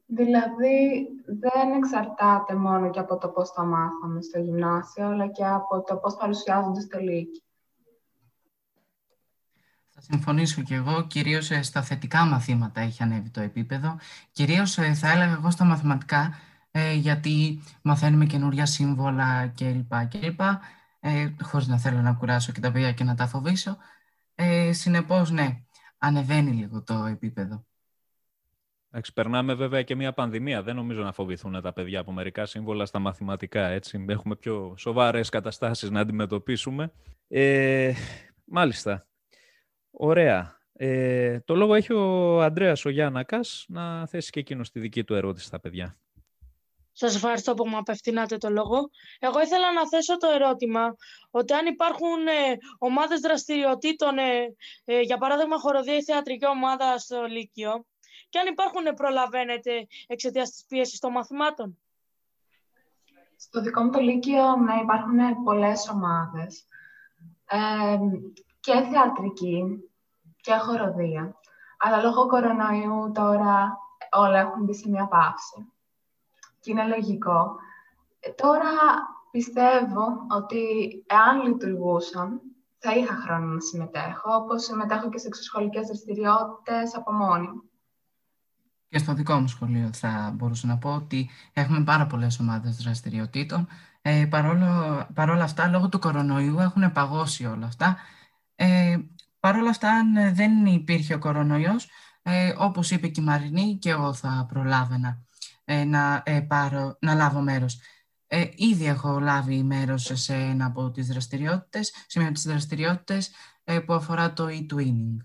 Δηλαδή, 0.05 1.07
δεν 1.25 1.73
εξαρτάται 1.77 2.55
μόνο 2.55 2.89
και 2.89 2.99
από 2.99 3.17
το 3.17 3.27
πώς 3.27 3.51
τα 3.51 3.63
μάθαμε 3.63 4.21
στο 4.21 4.39
γυμνάσιο, 4.39 5.07
αλλά 5.07 5.27
και 5.27 5.45
από 5.45 5.81
το 5.81 5.95
πώς 5.95 6.15
παρουσιάζονται 6.15 6.81
στο 6.81 6.99
Λύκειο. 6.99 7.41
Θα 9.89 10.01
συμφωνήσω 10.01 10.61
και 10.61 10.75
εγώ. 10.75 11.07
Κυρίως 11.07 11.51
ε, 11.51 11.61
στα 11.61 11.81
θετικά 11.81 12.25
μαθήματα 12.25 12.81
έχει 12.81 13.03
ανέβει 13.03 13.29
το 13.29 13.41
επίπεδο. 13.41 13.97
Κυρίως 14.31 14.77
ε, 14.77 14.93
θα 14.93 15.11
έλεγα 15.11 15.31
εγώ 15.31 15.51
στα 15.51 15.63
μαθηματικά, 15.63 16.33
ε, 16.71 16.93
γιατί 16.93 17.63
μαθαίνουμε 17.81 18.25
καινούρια 18.25 18.65
σύμβολα 18.65 19.47
κλπ. 19.47 19.93
κλπ 20.09 20.41
ε, 21.05 21.33
χωρίς 21.41 21.67
να 21.67 21.77
θέλω 21.77 22.01
να 22.01 22.13
κουράσω 22.13 22.51
και 22.51 22.59
τα 22.59 22.71
παιδιά 22.71 22.91
και 22.91 23.03
να 23.03 23.15
τα 23.15 23.27
φοβήσω. 23.27 23.77
Ε, 24.35 24.73
συνεπώς, 24.73 25.31
ναι, 25.31 25.63
ανεβαίνει 25.97 26.51
λίγο 26.51 26.83
το 26.83 27.05
επίπεδο. 27.05 27.65
Εντάξει, 28.89 29.13
περνάμε 29.13 29.53
βέβαια 29.53 29.81
και 29.81 29.95
μια 29.95 30.13
πανδημία. 30.13 30.63
Δεν 30.63 30.75
νομίζω 30.75 31.03
να 31.03 31.11
φοβηθούν 31.11 31.61
τα 31.61 31.73
παιδιά 31.73 31.99
από 31.99 32.11
μερικά 32.11 32.45
σύμβολα 32.45 32.85
στα 32.85 32.99
μαθηματικά. 32.99 33.67
Έτσι. 33.67 34.05
Έχουμε 34.07 34.35
πιο 34.35 34.73
σοβαρές 34.77 35.29
καταστάσεις 35.29 35.89
να 35.89 35.99
αντιμετωπίσουμε. 35.99 36.91
Ε, 37.27 37.93
μάλιστα. 38.45 39.05
Ωραία. 39.91 40.57
Ε, 40.73 41.39
το 41.39 41.55
λόγο 41.55 41.73
έχει 41.73 41.93
ο 41.93 42.41
Αντρέας 42.41 42.85
ο 42.85 42.89
Γιάννακας 42.89 43.65
να 43.67 44.07
θέσει 44.07 44.31
και 44.31 44.39
εκείνος 44.39 44.71
τη 44.71 44.79
δική 44.79 45.03
του 45.03 45.13
ερώτηση 45.13 45.45
στα 45.45 45.59
παιδιά. 45.59 45.97
Σας 46.95 47.15
ευχαριστώ 47.15 47.53
που 47.53 47.67
μου 47.67 47.77
απευθύνατε 47.77 48.37
το 48.37 48.49
λόγο. 48.49 48.89
Εγώ 49.19 49.41
ήθελα 49.41 49.71
να 49.73 49.87
θέσω 49.87 50.17
το 50.17 50.27
ερώτημα 50.27 50.95
ότι 51.31 51.53
αν 51.53 51.65
υπάρχουν 51.65 52.27
ε, 52.27 52.57
ομάδες 52.77 53.19
δραστηριοτήτων, 53.19 54.17
ε, 54.17 54.55
ε, 54.85 54.99
για 54.99 55.17
παράδειγμα 55.17 55.59
χοροδία 55.59 55.95
ή 55.95 56.03
θεατρική 56.03 56.47
ομάδα 56.47 56.97
στο 56.97 57.23
Λύκειο, 57.23 57.85
και 58.29 58.39
αν 58.39 58.47
υπάρχουν 58.47 58.85
ε, 58.85 58.93
προλαβαίνετε 58.93 59.87
εξαιτίας 60.07 60.49
της 60.49 60.65
πίεσης 60.67 60.99
των 60.99 61.11
μαθημάτων; 61.11 61.77
Στο 63.37 63.61
δικό 63.61 63.83
μου 63.83 63.91
το 63.91 63.99
Λύκειο 63.99 64.55
ναι, 64.55 64.73
υπάρχουν 64.81 65.43
πολλές 65.43 65.89
ομάδες. 65.89 66.65
και 68.59 68.73
θεατρική 68.91 69.63
και 70.41 70.53
χοροδία. 70.53 71.35
Αλλά 71.77 72.01
λόγω 72.01 72.27
κορονοϊού 72.27 73.11
τώρα 73.13 73.77
όλα 74.11 74.39
έχουν 74.39 74.63
μπει 74.63 74.73
σε 74.75 74.89
μια 74.89 75.07
παύση 75.07 75.72
και 76.63 76.71
είναι 76.71 76.87
λογικό. 76.87 77.55
Ε, 78.19 78.29
τώρα 78.29 78.73
πιστεύω 79.31 80.05
ότι 80.37 80.63
εάν 81.05 81.41
λειτουργούσαν, 81.47 82.41
θα 82.77 82.95
είχα 82.95 83.15
χρόνο 83.15 83.45
να 83.45 83.59
συμμετέχω, 83.59 84.35
όπως 84.35 84.63
συμμετέχω 84.63 85.09
και 85.09 85.17
σε 85.17 85.27
εξωσχολικές 85.27 85.85
δραστηριότητες 85.85 86.95
από 86.95 87.11
μόνη 87.11 87.47
μου. 87.47 87.63
Και 88.87 88.97
στο 88.97 89.13
δικό 89.13 89.39
μου 89.39 89.47
σχολείο 89.47 89.89
θα 89.93 90.33
μπορούσα 90.35 90.67
να 90.67 90.77
πω 90.77 90.93
ότι 90.93 91.29
έχουμε 91.53 91.83
πάρα 91.83 92.07
πολλές 92.07 92.39
ομάδες 92.39 92.75
δραστηριοτήτων. 92.75 93.67
Ε, 94.01 94.25
παρόλο, 94.29 94.67
παρόλα 95.13 95.43
αυτά, 95.43 95.67
λόγω 95.67 95.89
του 95.89 95.99
κορονοϊού 95.99 96.59
έχουν 96.59 96.91
παγώσει 96.91 97.45
όλα 97.45 97.65
αυτά. 97.65 97.97
Ε, 98.55 98.97
παρόλα 99.39 99.69
αυτά, 99.69 99.89
αν 99.89 100.35
δεν 100.35 100.65
υπήρχε 100.65 101.13
ο 101.13 101.19
κορονοϊός, 101.19 101.89
ε, 102.21 102.53
όπως 102.57 102.91
είπε 102.91 103.07
και 103.07 103.21
η 103.21 103.23
Μαρινή, 103.23 103.77
και 103.77 103.89
εγώ 103.89 104.13
θα 104.13 104.45
προλάβαινα 104.49 105.09
ε, 105.09 105.23
να, 105.65 106.23
ε, 106.25 106.39
πάρω, 106.39 106.97
να 106.99 107.13
λάβω 107.13 107.39
μέρος. 107.39 107.79
Ε, 108.27 108.49
ήδη 108.55 108.85
έχω 108.85 109.19
λάβει 109.19 109.63
μέρος 109.63 110.11
σε 110.13 110.33
ένα 110.33 110.65
από 110.65 110.91
τις 110.91 111.07
δραστηριότητες, 111.07 111.93
σε 112.07 112.19
μια 112.19 112.27
από 112.27 112.37
τις 112.37 112.47
δραστηριότητες 112.47 113.31
ε, 113.63 113.79
που 113.79 113.93
αφορά 113.93 114.33
το 114.33 114.47
e-twinning. 114.49 115.17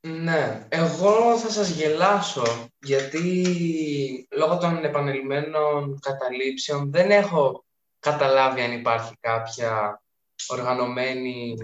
Ναι, 0.00 0.66
εγώ 0.68 1.38
θα 1.38 1.50
σας 1.50 1.70
γελάσω, 1.70 2.68
γιατί 2.78 4.28
λόγω 4.30 4.58
των 4.58 4.84
επανελειμμένων 4.84 5.98
καταλήψεων 6.00 6.90
δεν 6.90 7.10
έχω 7.10 7.64
καταλάβει 7.98 8.60
αν 8.60 8.72
υπάρχει 8.72 9.16
κάποια 9.20 10.02
οργανωμένη 10.48 11.56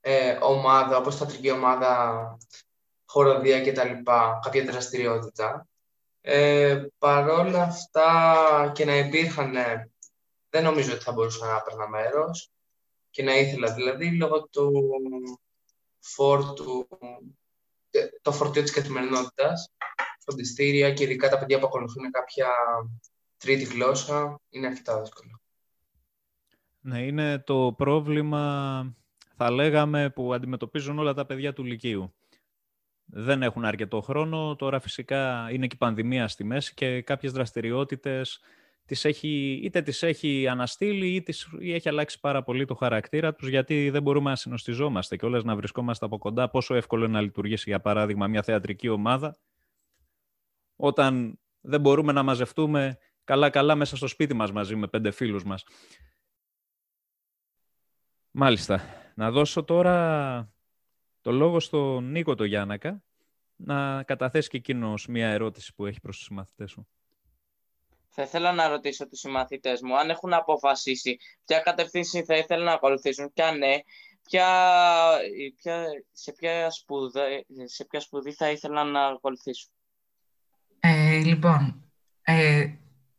ε, 0.00 0.38
ομάδα, 0.40 0.96
όπως 0.96 1.18
τα 1.18 1.26
ομάδα 1.54 2.36
χοροδία 3.14 3.60
και 3.60 3.72
τα 3.72 3.84
λοιπά, 3.84 4.40
κάποια 4.42 4.64
δραστηριότητα. 4.64 5.68
Ε, 6.20 6.86
παρόλα 6.98 7.62
αυτά 7.62 8.72
και 8.74 8.84
να 8.84 8.96
υπήρχαν, 8.96 9.54
δεν 10.50 10.62
νομίζω 10.62 10.92
ότι 10.92 11.02
θα 11.02 11.12
μπορούσα 11.12 11.46
να 11.46 11.56
έπαιρνα 11.56 11.88
μέρος 11.88 12.50
και 13.10 13.22
να 13.22 13.36
ήθελα 13.36 13.72
δηλαδή 13.72 14.16
λόγω 14.16 14.48
του 14.48 14.70
φόρτου, 16.00 16.88
ε, 17.90 18.06
το 18.22 18.32
φορτίο 18.32 18.62
της 18.62 18.72
καθημερινότητας, 18.72 19.70
φροντιστήρια 20.24 20.92
και 20.92 21.04
ειδικά 21.04 21.28
τα 21.28 21.38
παιδιά 21.38 21.58
που 21.58 21.66
ακολουθούν 21.66 22.10
κάποια 22.10 22.48
τρίτη 23.36 23.64
γλώσσα, 23.64 24.40
είναι 24.50 24.66
αρκετά 24.66 25.00
δύσκολο. 25.00 25.40
Ναι, 26.80 27.02
είναι 27.02 27.38
το 27.38 27.74
πρόβλημα, 27.76 28.94
θα 29.36 29.50
λέγαμε, 29.50 30.10
που 30.10 30.34
αντιμετωπίζουν 30.34 30.98
όλα 30.98 31.14
τα 31.14 31.26
παιδιά 31.26 31.52
του 31.52 31.64
Λυκείου 31.64 32.14
δεν 33.04 33.42
έχουν 33.42 33.64
αρκετό 33.64 34.00
χρόνο. 34.00 34.56
Τώρα 34.56 34.80
φυσικά 34.80 35.48
είναι 35.50 35.66
και 35.66 35.74
η 35.74 35.78
πανδημία 35.78 36.28
στη 36.28 36.44
μέση 36.44 36.74
και 36.74 37.02
κάποιες 37.02 37.32
δραστηριότητες 37.32 38.40
τις 38.86 39.04
έχει, 39.04 39.60
είτε 39.62 39.82
τις 39.82 40.02
έχει 40.02 40.48
αναστείλει 40.48 41.14
ή, 41.14 41.22
τις, 41.22 41.48
ή 41.58 41.72
έχει 41.72 41.88
αλλάξει 41.88 42.20
πάρα 42.20 42.42
πολύ 42.42 42.64
το 42.64 42.74
χαρακτήρα 42.74 43.34
τους 43.34 43.48
γιατί 43.48 43.90
δεν 43.90 44.02
μπορούμε 44.02 44.30
να 44.30 44.36
συνοστιζόμαστε 44.36 45.16
και 45.16 45.26
όλες 45.26 45.44
να 45.44 45.56
βρισκόμαστε 45.56 46.04
από 46.04 46.18
κοντά. 46.18 46.50
Πόσο 46.50 46.74
εύκολο 46.74 47.04
είναι 47.04 47.12
να 47.12 47.20
λειτουργήσει 47.20 47.64
για 47.70 47.80
παράδειγμα 47.80 48.26
μια 48.26 48.42
θεατρική 48.42 48.88
ομάδα 48.88 49.36
όταν 50.76 51.38
δεν 51.60 51.80
μπορούμε 51.80 52.12
να 52.12 52.22
μαζευτούμε 52.22 52.98
καλά-καλά 53.24 53.74
μέσα 53.74 53.96
στο 53.96 54.06
σπίτι 54.06 54.34
μας 54.34 54.52
μαζί 54.52 54.76
με 54.76 54.86
πέντε 54.86 55.10
φίλους 55.10 55.44
μας. 55.44 55.64
Μάλιστα. 58.30 58.80
Να 59.14 59.30
δώσω 59.30 59.64
τώρα 59.64 60.53
το 61.24 61.32
λόγο 61.32 61.60
στον 61.60 62.10
Νίκο 62.10 62.34
το 62.34 62.44
Γιάννακα 62.44 63.02
να 63.56 64.02
καταθέσει 64.02 64.48
και 64.48 64.56
εκείνος 64.56 65.06
μία 65.06 65.28
ερώτηση 65.28 65.74
που 65.74 65.86
έχει 65.86 66.00
προς 66.00 66.16
τους 66.16 66.24
συμμαθητές 66.24 66.70
σου. 66.70 66.86
Θα 68.08 68.22
ήθελα 68.22 68.52
να 68.52 68.68
ρωτήσω 68.68 69.08
τους 69.08 69.18
συμμαθητές 69.18 69.80
μου 69.82 69.98
αν 69.98 70.10
έχουν 70.10 70.32
αποφασίσει 70.32 71.16
ποια 71.44 71.58
κατευθύνση 71.58 72.24
θα 72.24 72.36
ήθελαν 72.36 72.64
να 72.64 72.72
ακολουθήσουν 72.72 73.32
και 73.32 73.42
αν 73.42 73.58
ναι, 73.58 73.78
ποια, 74.22 74.46
ποια, 75.56 75.86
σε, 76.12 76.32
ποια 76.32 76.70
σπουδή, 76.70 77.46
σε 77.64 77.84
ποια 77.84 78.00
σπουδή 78.00 78.32
θα 78.32 78.50
ήθελαν 78.50 78.90
να 78.90 79.06
ακολουθήσουν. 79.06 79.70
Ε, 80.80 81.18
λοιπόν, 81.24 81.84
ε, 82.22 82.70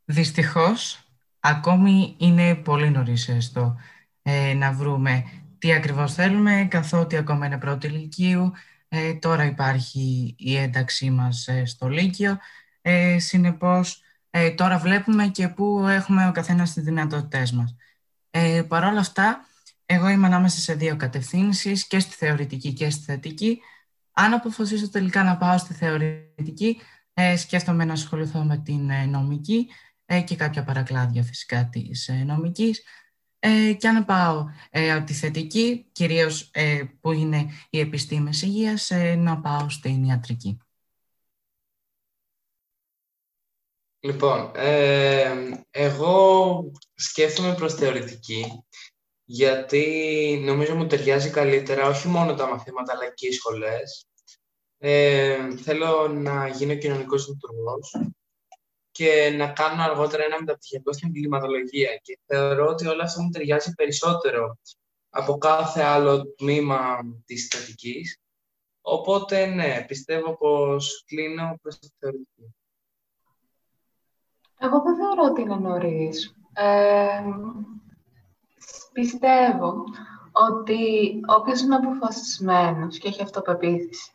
δυστυχώς 0.06 1.08
ακόμη 1.40 2.16
είναι 2.20 2.56
πολύ 2.56 2.90
νωρίς 2.90 3.36
στο 3.40 3.76
ε, 4.22 4.54
να 4.54 4.72
βρούμε 4.74 5.45
τι 5.60 5.74
ακριβώς 5.74 6.14
θέλουμε, 6.14 6.68
καθότι 6.70 7.16
ακόμα 7.18 7.46
είναι 7.46 7.58
πρώτη 7.58 7.88
ηλικίου. 7.88 8.52
Ε, 8.88 9.14
τώρα 9.14 9.46
υπάρχει 9.46 10.36
η 10.38 10.58
ένταξή 10.58 11.10
μας 11.10 11.48
ε, 11.48 11.66
στο 11.66 11.88
Λύκειο. 11.88 12.38
Ε, 12.82 13.20
συνεπώς, 13.20 14.02
ε, 14.30 14.52
τώρα 14.52 14.78
βλέπουμε 14.78 15.28
και 15.28 15.48
πού 15.48 15.86
έχουμε 15.88 16.28
ο 16.28 16.32
καθένας 16.32 16.74
τις 16.74 16.84
δυνατότητές 16.84 17.52
μας. 17.52 17.76
Ε, 18.30 18.62
Παρ' 18.68 18.84
όλα 18.84 19.00
αυτά, 19.00 19.46
Εγώ 19.86 20.08
είμαι 20.08 20.28
ανάμεσα 20.28 20.60
σε 20.60 20.74
δύο 20.74 20.96
κατευθύνσεις, 20.96 21.88
και 21.88 22.00
στη 22.00 22.16
θεωρητική 22.16 22.74
και 22.74 22.90
στη 22.90 23.04
θετική. 23.04 23.60
Αν 24.12 24.34
αποφασίσω 24.34 24.90
τελικά 24.90 25.24
να 25.24 25.38
πάω 25.38 25.58
στη 25.58 25.74
θεωρητική, 25.74 26.78
ε, 27.14 27.38
σκέφτομαι 27.38 27.86
να 27.86 27.94
ασχοληθώ 27.94 28.44
με 28.44 28.58
την 28.58 28.90
ε, 28.90 29.06
νομική 29.06 29.68
ε, 30.06 30.22
και 30.22 30.36
κάποια 30.36 30.64
παρακλάδια 30.64 31.24
φυσικά 31.24 31.70
της 31.70 32.08
ε, 32.08 32.14
νομικής. 32.14 32.84
Ε, 33.48 33.74
και 33.74 33.88
αν 33.88 34.06
πάω 34.06 34.46
ε, 34.70 34.92
από 34.92 35.06
τη 35.06 35.14
θετική, 35.14 35.86
κυρίως 35.92 36.50
ε, 36.54 36.84
που 37.02 37.12
είναι 37.12 37.50
οι 37.70 37.80
επιστήμες 37.80 38.42
υγείας, 38.42 38.92
να 39.18 39.40
πάω 39.40 39.70
στην 39.70 40.04
ιατρική. 40.04 40.58
Λοιπόν, 44.00 44.52
εγώ 45.72 46.72
σκέφτομαι 46.94 47.56
προς 47.56 47.74
θεωρητική, 47.74 48.46
γιατί 49.24 49.86
νομίζω 50.46 50.76
μου 50.76 50.88
ταιριάζει 50.88 51.30
καλύτερα 51.30 51.88
όχι 51.88 52.08
μόνο 52.08 52.36
τα 52.36 52.48
μαθήματα, 52.48 52.94
αλλά 52.94 53.14
και 53.14 53.28
οι 53.28 53.32
σχολές. 53.32 54.08
θέλω 55.64 56.08
να 56.08 56.48
γίνω 56.48 56.76
κοινωνικός 56.76 57.28
λειτουργός 57.28 57.96
και 58.96 59.34
να 59.38 59.48
κάνω 59.48 59.84
αργότερα 59.84 60.24
ένα 60.24 60.40
μεταπτυχιακό 60.40 60.94
στην 60.94 61.14
κλιματολογία. 61.14 61.96
Και 62.02 62.20
θεωρώ 62.26 62.68
ότι 62.68 62.88
όλα 62.88 63.04
αυτά 63.04 63.22
μου 63.22 63.30
ταιριάζει 63.30 63.74
περισσότερο 63.74 64.58
από 65.10 65.38
κάθε 65.38 65.82
άλλο 65.82 66.26
τμήμα 66.26 66.98
της 67.26 67.48
θετικής. 67.48 68.20
Οπότε, 68.82 69.46
ναι, 69.46 69.86
πιστεύω 69.88 70.38
πως 70.38 71.04
κλείνω 71.08 71.60
προς 71.62 71.80
τη 71.80 71.88
θεωρητική. 72.00 72.56
Εγώ 74.58 74.82
δεν 74.82 74.96
θεωρώ 74.96 75.24
ότι 75.32 75.42
είναι 75.42 75.56
νωρίς. 75.56 76.36
Ε, 76.54 77.22
πιστεύω 78.92 79.84
ότι 80.32 80.80
όποιος 81.26 81.62
είναι 81.62 81.76
αποφασισμένος 81.76 82.98
και 82.98 83.08
έχει 83.08 83.22
αυτοπεποίθηση 83.22 84.12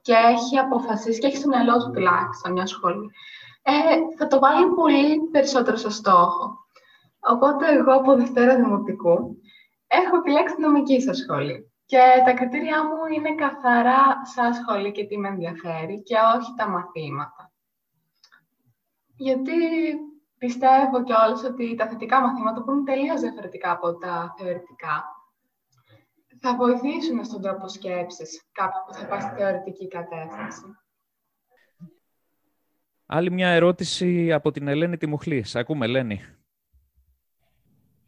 και 0.00 0.14
έχει 0.14 0.58
αποφασίσει 0.58 1.18
και 1.18 1.26
έχει 1.26 1.36
στο 1.36 1.48
μυαλό 1.48 1.78
του 1.78 1.90
τουλάχιστον 1.90 2.52
μια 2.52 2.66
σχολή 2.66 3.10
ε, 3.70 4.16
θα 4.16 4.26
το 4.26 4.38
βάλει 4.38 4.66
πολύ 4.74 5.20
περισσότερο 5.30 5.76
στο 5.76 5.90
στόχο. 5.90 6.66
Οπότε 7.20 7.72
εγώ 7.72 7.92
από 7.92 8.16
Δευτέρα 8.16 8.56
Δημοτικού 8.56 9.36
έχω 9.86 10.16
επιλέξει 10.16 10.54
τη 10.54 10.60
νομική 10.60 11.00
σας 11.00 11.18
σχολή. 11.18 11.72
Και 11.86 11.98
τα 12.24 12.32
κριτήριά 12.32 12.84
μου 12.84 13.14
είναι 13.14 13.34
καθαρά 13.34 14.20
σαν 14.34 14.54
σχολή 14.54 14.92
και 14.92 15.06
τι 15.06 15.18
με 15.18 15.28
ενδιαφέρει 15.28 16.02
και 16.02 16.16
όχι 16.36 16.54
τα 16.56 16.68
μαθήματα. 16.68 17.52
Γιατί 19.16 19.56
πιστεύω 20.38 21.02
κιόλας 21.02 21.44
ότι 21.44 21.74
τα 21.74 21.88
θετικά 21.88 22.20
μαθήματα 22.20 22.62
που 22.62 22.70
είναι 22.72 22.82
τελείως 22.84 23.20
διαφορετικά 23.20 23.70
από 23.70 23.96
τα 23.96 24.34
θεωρητικά 24.38 25.04
θα 26.40 26.56
βοηθήσουν 26.56 27.24
στον 27.24 27.42
τρόπο 27.42 27.68
σκέψης 27.68 28.48
κάποιου 28.52 28.80
που 28.86 28.94
θα 28.94 29.06
πάει 29.06 29.20
στη 29.20 29.34
θεωρητική 29.36 29.88
κατεύθυνση. 29.88 30.62
Άλλη 33.10 33.30
μια 33.30 33.48
ερώτηση 33.48 34.32
από 34.32 34.50
την 34.50 34.68
Ελένη 34.68 34.96
Τιμουχλή. 34.96 35.42
Σε 35.42 35.58
ακούμε, 35.58 35.86
Ελένη. 35.86 36.20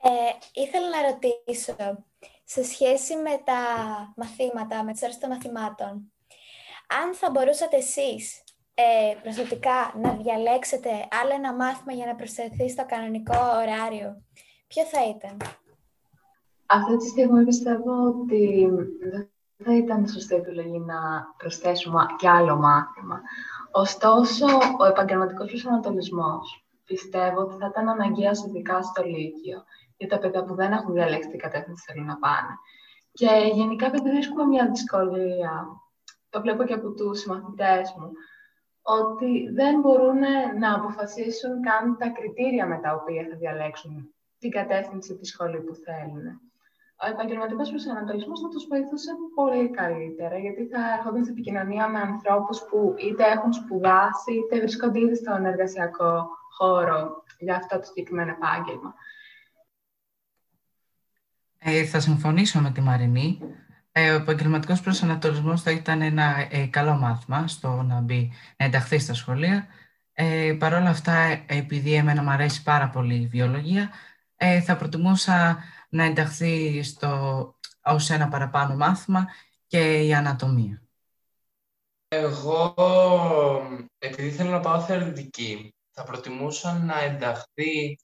Ε, 0.02 0.10
ήθελα 0.52 0.88
να 0.88 1.10
ρωτήσω, 1.10 2.04
σε 2.44 2.64
σχέση 2.64 3.16
με 3.16 3.40
τα 3.44 3.60
μαθήματα, 4.16 4.84
με 4.84 4.92
τις 4.92 5.02
ώρες 5.02 5.18
των 5.18 5.30
μαθημάτων, 5.30 6.12
αν 7.02 7.14
θα 7.14 7.30
μπορούσατε 7.30 7.76
εσείς 7.76 8.44
ε, 8.74 9.14
προσωπικά 9.22 9.92
να 10.02 10.12
διαλέξετε 10.12 10.90
άλλο 11.22 11.34
ένα 11.34 11.54
μάθημα 11.54 11.92
για 11.92 12.06
να 12.06 12.14
προσθεθεί 12.14 12.68
στο 12.70 12.86
κανονικό 12.86 13.38
ωράριο, 13.62 14.22
ποιο 14.66 14.84
θα 14.84 15.08
ήταν; 15.08 15.36
Αυτή 16.66 16.96
τη 16.96 17.06
στιγμή 17.06 17.44
πιστεύω 17.44 17.92
ότι 18.06 18.68
δεν 19.06 19.30
θα 19.64 19.76
ήταν 19.76 20.08
σωστή 20.08 20.34
επιλογή 20.34 20.78
να 20.78 21.00
προσθέσουμε 21.36 22.06
και 22.18 22.28
άλλο 22.28 22.56
μάθημα. 22.56 23.20
Ωστόσο, 23.70 24.46
ο 24.78 24.84
επαγγελματικός 24.84 25.48
προσανατολισμός 25.48 26.64
πιστεύω 26.84 27.40
ότι 27.40 27.56
θα 27.56 27.66
ήταν 27.66 27.88
αναγκαίο 27.88 28.32
ειδικά 28.46 28.82
στο 28.82 29.02
Λύκειο 29.04 29.64
για 29.96 30.08
τα 30.08 30.18
παιδιά 30.18 30.44
που 30.44 30.54
δεν 30.54 30.72
έχουν 30.72 30.94
διαλέξει 30.94 31.28
την 31.28 31.38
κατεύθυνση 31.38 31.84
που 31.84 31.92
θέλουν 31.92 32.06
να 32.06 32.18
πάνε. 32.18 32.54
Και 33.12 33.50
γενικά, 33.54 33.86
επειδή 33.86 34.10
βρίσκουμε 34.10 34.44
μια 34.44 34.68
δυσκολία, 34.68 35.66
το 36.30 36.40
βλέπω 36.40 36.64
και 36.64 36.74
από 36.74 36.90
τους 36.90 37.20
συμμαθητές 37.20 37.94
μου, 37.98 38.10
ότι 38.82 39.50
δεν 39.52 39.80
μπορούν 39.80 40.20
να 40.58 40.74
αποφασίσουν 40.74 41.62
καν 41.62 41.96
τα 41.98 42.08
κριτήρια 42.08 42.66
με 42.66 42.78
τα 42.78 42.94
οποία 42.94 43.26
θα 43.30 43.36
διαλέξουν 43.36 44.14
την 44.38 44.50
κατεύθυνση 44.50 45.16
τη 45.16 45.26
σχολή 45.26 45.60
που 45.60 45.74
θέλουν 45.74 46.40
ο 47.02 47.06
επαγγελματικός 47.06 47.70
προσανατολισμός 47.70 48.40
θα 48.40 48.48
τους 48.48 48.66
βοηθούσε 48.66 49.10
πολύ 49.34 49.70
καλύτερα, 49.70 50.38
γιατί 50.38 50.66
θα 50.66 50.80
έρχονταν 50.96 51.24
σε 51.24 51.30
επικοινωνία 51.30 51.88
με 51.88 52.00
ανθρώπους 52.00 52.58
που 52.68 52.94
είτε 52.98 53.24
έχουν 53.24 53.52
σπουδάσει, 53.52 54.32
είτε 54.32 54.58
βρίσκονται 54.58 55.00
ήδη 55.00 55.16
στον 55.16 55.44
εργασιακό 55.44 56.28
χώρο 56.50 57.24
για 57.38 57.56
αυτό 57.56 57.78
το 57.78 57.84
συγκεκριμένο 57.84 58.30
επάγγελμα. 58.30 58.94
Ε, 61.58 61.84
θα 61.84 62.00
συμφωνήσω 62.00 62.60
με 62.60 62.70
τη 62.70 62.80
Μαρινή. 62.80 63.38
Ε, 63.92 64.10
ο 64.10 64.14
επαγγελματικός 64.14 64.80
προσανατολισμός 64.80 65.62
θα 65.62 65.70
ήταν 65.70 66.02
ένα 66.02 66.46
ε, 66.50 66.66
καλό 66.66 66.94
μάθημα 66.94 67.48
στο 67.48 67.82
να 67.82 68.00
μπει, 68.00 68.32
να 68.56 68.64
ενταχθεί 68.64 68.98
στα 68.98 69.14
σχολεία. 69.14 69.66
Ε, 70.12 70.56
Παρ' 70.58 70.74
όλα 70.74 70.88
αυτά, 70.88 71.12
επειδή 71.46 71.94
εμένα 71.94 72.22
μου 72.22 72.30
αρέσει 72.30 72.62
πάρα 72.62 72.88
πολύ 72.88 73.14
η 73.14 73.26
βιολογία, 73.26 73.90
ε, 74.36 74.60
θα 74.60 74.76
προτιμούσα 74.76 75.64
να 75.90 76.04
ενταχθεί 76.04 76.82
στο, 76.82 77.54
ως 77.82 78.10
ένα 78.10 78.28
παραπάνω 78.28 78.76
μάθημα 78.76 79.26
και 79.66 80.02
η 80.02 80.14
ανατομία. 80.14 80.82
Εγώ, 82.08 82.74
επειδή 83.98 84.30
θέλω 84.30 84.50
να 84.50 84.60
πάω 84.60 84.80
θεωρητική, 84.80 85.74
θα 85.90 86.02
προτιμούσα 86.02 86.78
να 86.78 87.00
ενταχθεί 87.00 87.98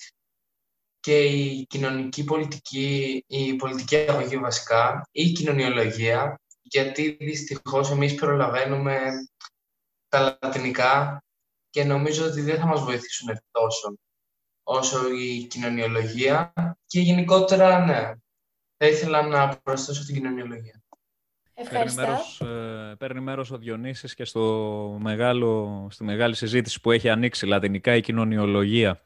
και 1.01 1.25
η 1.25 1.67
κοινωνική 1.67 2.25
πολιτική, 2.25 3.25
η 3.27 3.55
πολιτική 3.55 3.97
αγωγή 3.97 4.37
βασικά, 4.39 5.09
ή 5.11 5.23
η 5.23 5.33
κοινωνιολογία, 5.33 6.41
γιατί 6.63 7.17
δυστυχώς 7.21 7.91
εμείς 7.91 8.15
προλαβαίνουμε 8.15 8.99
τα 10.09 10.39
λατινικά 10.43 11.23
και 11.71 11.85
νομίζω 11.85 12.27
ότι 12.27 12.41
δεν 12.41 12.59
θα 12.59 12.67
μας 12.67 12.81
βοηθήσουν 12.81 13.29
τόσο 13.51 13.95
όσο 14.69 14.99
η 15.13 15.47
κοινωνιολογία 15.47 16.53
και 16.87 17.01
γενικότερα, 17.01 17.85
ναι, 17.85 18.13
θα 18.77 18.87
ήθελα 18.87 19.23
να 19.23 19.57
προσθέσω 19.63 20.05
την 20.05 20.15
κοινωνιολογία. 20.15 20.83
Ευχαριστώ. 21.55 22.01
Παίρνει 22.01 22.13
μέρος, 22.13 22.41
ε, 22.41 22.95
παίρνει 22.99 23.21
μέρος 23.21 23.51
ο 23.51 23.59
Διονύσης 23.59 24.15
και 24.15 24.25
στο 24.25 24.99
μεγάλο, 25.01 25.87
στη 25.91 26.05
μεγάλη 26.05 26.35
συζήτηση 26.35 26.81
που 26.81 26.91
έχει 26.91 27.09
ανοίξει 27.09 27.47
λατινικά 27.47 27.97
η 27.97 28.01
κοινωνιολογία. 28.01 29.03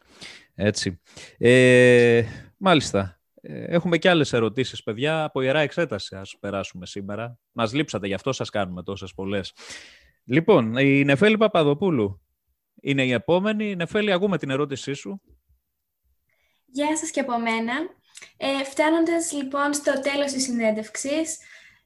Έτσι. 0.54 1.00
Ε, 1.38 2.22
μάλιστα. 2.56 3.20
Ε, 3.40 3.64
έχουμε 3.64 3.98
και 3.98 4.08
άλλες 4.08 4.32
ερωτήσεις, 4.32 4.82
παιδιά, 4.82 5.24
από 5.24 5.40
Ιερά 5.40 5.60
Εξέταση. 5.60 6.16
Ας 6.16 6.36
περάσουμε 6.40 6.86
σήμερα. 6.86 7.38
Μας 7.52 7.72
λείψατε, 7.72 8.06
γι' 8.06 8.14
αυτό 8.14 8.32
σας 8.32 8.50
κάνουμε 8.50 8.82
τόσες 8.82 9.14
πολλές. 9.14 9.52
Λοιπόν, 10.24 10.76
η 10.76 11.04
Νεφέλη 11.04 11.36
Παπαδοπούλου 11.36 12.20
είναι 12.80 13.04
η 13.04 13.12
επόμενη. 13.12 13.74
Νεφέλη, 13.74 14.12
ακούμε 14.12 14.38
την 14.38 14.50
ερώτησή 14.50 14.92
σου. 14.92 15.20
Γεια 16.72 16.96
σας 16.96 17.10
και 17.10 17.20
από 17.20 17.38
μένα. 17.38 17.74
Ε, 18.36 18.64
φτάνοντας 18.64 19.32
λοιπόν 19.32 19.74
στο 19.74 20.00
τέλος 20.00 20.32
της 20.32 20.42
συνέντευξης, 20.42 21.38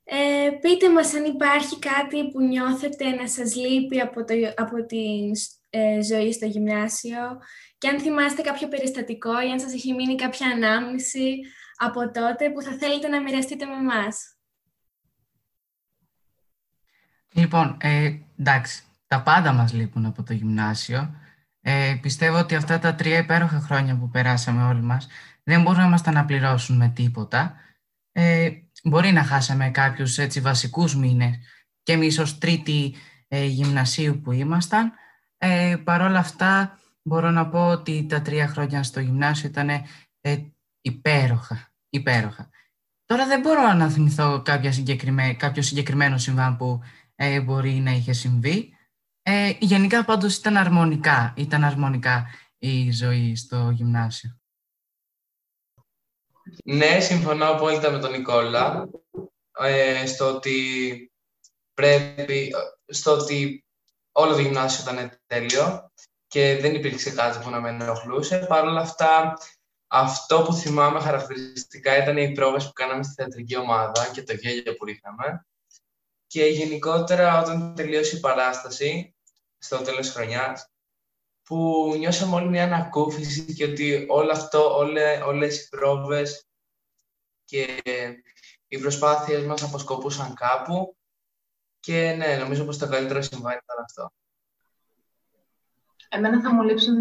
ε, 0.04 0.50
πείτε 0.60 0.90
μας 0.90 1.14
αν 1.14 1.24
υπάρχει 1.24 1.78
κάτι 1.78 2.30
που 2.30 2.40
νιώθετε 2.40 3.10
να 3.10 3.28
σας 3.28 3.54
λείπει 3.54 4.00
από, 4.00 4.24
το, 4.24 4.34
από 4.56 4.86
την 4.86 5.30
ε, 5.70 6.02
ζωή 6.02 6.32
στο 6.32 6.46
γυμνάσιο 6.46 7.40
και 7.78 7.88
αν 7.88 8.00
θυμάστε 8.00 8.42
κάποιο 8.42 8.68
περιστατικό 8.68 9.42
ή 9.42 9.50
αν 9.50 9.60
σας 9.60 9.72
έχει 9.72 9.92
μείνει 9.92 10.14
κάποια 10.14 10.46
ανάμνηση 10.46 11.40
από 11.76 12.10
τότε 12.10 12.50
που 12.50 12.62
θα 12.62 12.76
θέλετε 12.78 13.08
να 13.08 13.22
μοιραστείτε 13.22 13.66
με 13.66 13.74
εμάς. 13.74 14.36
Λοιπόν, 17.32 17.76
ε, 17.80 18.18
εντάξει, 18.38 18.84
τα 19.06 19.22
πάντα 19.22 19.52
μας 19.52 19.72
λείπουν 19.72 20.06
από 20.06 20.22
το 20.22 20.32
γυμνάσιο. 20.32 21.14
Ε, 21.66 21.98
πιστεύω 22.00 22.38
ότι 22.38 22.54
αυτά 22.54 22.78
τα 22.78 22.94
τρία 22.94 23.18
υπέροχα 23.18 23.60
χρόνια 23.60 23.96
που 23.96 24.08
περάσαμε 24.08 24.64
όλοι 24.64 24.82
μας 24.82 25.06
δεν 25.42 25.62
μπορούν 25.62 25.80
να 25.80 25.88
μας 25.88 26.02
τα 26.02 26.10
αναπληρώσουν 26.10 26.76
με 26.76 26.88
τίποτα. 26.88 27.54
Ε, 28.12 28.50
μπορεί 28.84 29.12
να 29.12 29.24
χάσαμε 29.24 29.70
κάποιους 29.70 30.18
έτσι 30.18 30.40
βασικούς 30.40 30.96
μήνες 30.96 31.38
και 31.82 31.92
εμείς 31.92 32.18
ως 32.18 32.38
τρίτη 32.38 32.94
ε, 33.28 33.44
γυμνασίου 33.44 34.20
που 34.20 34.32
ήμασταν. 34.32 34.92
Ε, 35.38 35.76
Παρ' 35.84 36.00
όλα 36.00 36.18
αυτά 36.18 36.78
μπορώ 37.02 37.30
να 37.30 37.48
πω 37.48 37.66
ότι 37.66 38.06
τα 38.08 38.22
τρία 38.22 38.48
χρόνια 38.48 38.82
στο 38.82 39.00
γυμνάσιο 39.00 39.48
ήταν 39.48 39.68
ε, 40.20 40.36
υπέροχα, 40.80 41.72
υπέροχα. 41.88 42.50
Τώρα 43.04 43.26
δεν 43.26 43.40
μπορώ 43.40 43.72
να 43.72 43.90
θυμηθώ 43.90 44.42
κάποιο 45.36 45.62
συγκεκριμένο 45.62 46.18
συμβάν 46.18 46.56
που 46.56 46.80
ε, 47.14 47.40
μπορεί 47.40 47.70
να 47.70 47.90
είχε 47.90 48.12
συμβεί. 48.12 48.73
Ε, 49.26 49.52
γενικά 49.58 50.04
πάντως 50.04 50.36
ήταν 50.36 50.56
αρμονικά, 50.56 51.34
ήταν 51.36 51.64
αρμονικά 51.64 52.26
η 52.58 52.90
ζωή 52.90 53.36
στο 53.36 53.70
γυμνάσιο. 53.70 54.38
Ναι, 56.64 57.00
συμφωνώ 57.00 57.48
απόλυτα 57.48 57.90
με 57.90 57.98
τον 57.98 58.10
Νικόλα 58.10 58.88
ε, 59.58 60.06
στο 60.06 60.34
ότι 60.34 61.12
πρέπει, 61.74 62.50
στο 62.86 63.12
ότι 63.12 63.64
όλο 64.12 64.32
το 64.32 64.40
γυμνάσιο 64.40 64.92
ήταν 64.92 65.20
τέλειο 65.26 65.92
και 66.26 66.58
δεν 66.60 66.74
υπήρξε 66.74 67.10
κάτι 67.10 67.38
που 67.44 67.50
να 67.50 67.60
με 67.60 67.68
ενοχλούσε. 67.68 68.38
Παρ' 68.48 68.64
όλα 68.64 68.80
αυτά, 68.80 69.38
αυτό 69.86 70.42
που 70.42 70.52
θυμάμαι 70.52 71.00
χαρακτηριστικά 71.00 72.02
ήταν 72.02 72.16
οι 72.16 72.32
πρόβες 72.32 72.66
που 72.66 72.72
κάναμε 72.72 73.02
στη 73.02 73.12
θεατρική 73.14 73.56
ομάδα 73.56 74.10
και 74.12 74.22
το 74.22 74.32
γέλιο 74.32 74.74
που 74.74 74.88
είχαμε. 74.88 75.46
Και 76.26 76.44
γενικότερα 76.44 77.42
όταν 77.42 77.74
τελείωσε 77.74 78.16
η 78.16 78.20
παράσταση, 78.20 79.13
στο 79.64 79.82
τέλος 79.82 80.10
χρονιάς, 80.10 80.68
που 81.44 81.92
νιώσαμε 81.98 82.34
όλοι 82.34 82.48
μια 82.48 82.64
ανακούφιση 82.64 83.54
και 83.54 83.64
ότι 83.64 84.06
όλο 84.08 84.30
αυτό, 84.32 84.76
όλε, 84.76 85.22
όλες 85.26 85.64
οι 85.64 85.68
πρόβες 85.68 86.46
και 87.44 87.82
οι 88.68 88.78
προσπάθειες 88.78 89.44
μας 89.44 89.62
αποσκοπούσαν 89.62 90.34
κάπου 90.34 90.96
και 91.80 92.14
ναι, 92.16 92.36
νομίζω 92.36 92.64
πως 92.64 92.78
το 92.78 92.88
καλύτερο 92.88 93.22
συμβάν 93.22 93.60
ήταν 93.62 93.84
αυτό. 93.84 94.12
Εμένα 96.08 96.40
θα 96.40 96.54
μου 96.54 96.62
λείψουν, 96.62 96.98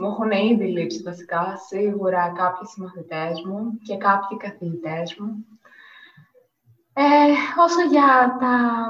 μου 0.00 0.08
έχουν 0.10 0.30
ήδη 0.30 0.64
λείψει 0.64 1.02
βασικά, 1.02 1.56
σίγουρα 1.68 2.32
κάποιοι 2.36 2.68
συμμαθητές 2.68 3.42
μου 3.44 3.78
και 3.86 3.96
κάποιοι 3.96 4.36
καθηγητές 4.36 5.16
μου. 5.18 5.46
Ε, 6.92 7.02
όσο 7.64 7.80
για 7.90 8.36
τα 8.40 8.88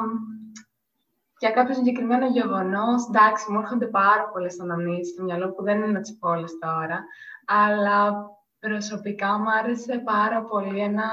για 1.41 1.51
κάποιο 1.51 1.75
συγκεκριμένο 1.75 2.27
γεγονός, 2.27 3.07
εντάξει, 3.09 3.53
μου 3.53 3.59
έρχονται 3.59 3.87
πάρα 3.87 4.29
πολλές 4.33 4.61
αναμνήσεις 4.61 5.13
στο 5.13 5.23
μυαλό 5.23 5.53
που 5.53 5.63
δεν 5.63 5.77
είναι 5.77 5.87
να 5.87 6.01
τι 6.01 6.13
πω 6.13 6.29
όλες 6.29 6.59
τώρα, 6.59 7.05
αλλά 7.45 8.31
προσωπικά 8.61 9.39
μου 9.39 9.51
άρεσε 9.51 9.99
πάρα 9.99 10.43
πολύ 10.43 10.81
ένα 10.81 11.09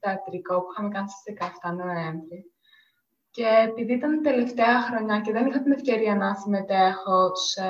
θεατρικό 0.00 0.60
που 0.60 0.68
είχαμε 0.72 0.88
κάνει 0.88 1.08
στις 1.08 1.34
17 1.70 1.74
Νοέμβρη. 1.76 2.52
Και 3.30 3.46
επειδή 3.68 3.92
ήταν 3.92 4.22
τελευταία 4.22 4.82
χρονιά 4.82 5.20
και 5.20 5.32
δεν 5.32 5.46
είχα 5.46 5.62
την 5.62 5.72
ευκαιρία 5.72 6.14
να 6.16 6.34
συμμετέχω 6.34 7.36
σε 7.36 7.66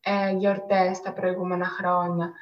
ε, 0.00 0.30
γιορτές 0.30 1.00
τα 1.00 1.12
προηγούμενα 1.12 1.66
χρόνια, 1.66 2.32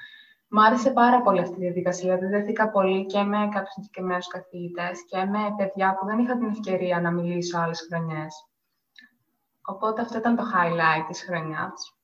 μου 0.52 0.62
άρεσε 0.62 0.90
πάρα 0.90 1.22
πολύ 1.22 1.40
αυτή 1.40 1.54
η 1.54 1.60
διαδικασία. 1.60 2.16
Δηλαδή, 2.16 2.36
δέθηκα 2.36 2.70
πολύ 2.70 3.06
και 3.06 3.22
με 3.22 3.36
κάποιους 3.36 3.72
συγκεκριμένους 3.72 4.26
καθηγητές 4.26 5.04
και 5.06 5.24
με 5.24 5.38
παιδιά 5.56 5.94
που 5.94 6.06
δεν 6.06 6.18
είχα 6.18 6.38
την 6.38 6.48
ευκαιρία 6.48 7.00
να 7.00 7.10
μιλήσω 7.10 7.58
άλλες 7.58 7.86
χρονιές. 7.88 8.46
Οπότε 9.64 10.00
αυτό 10.00 10.18
ήταν 10.18 10.36
το 10.36 10.42
highlight 10.54 11.04
της 11.08 11.24
χρονιάς. 11.24 11.96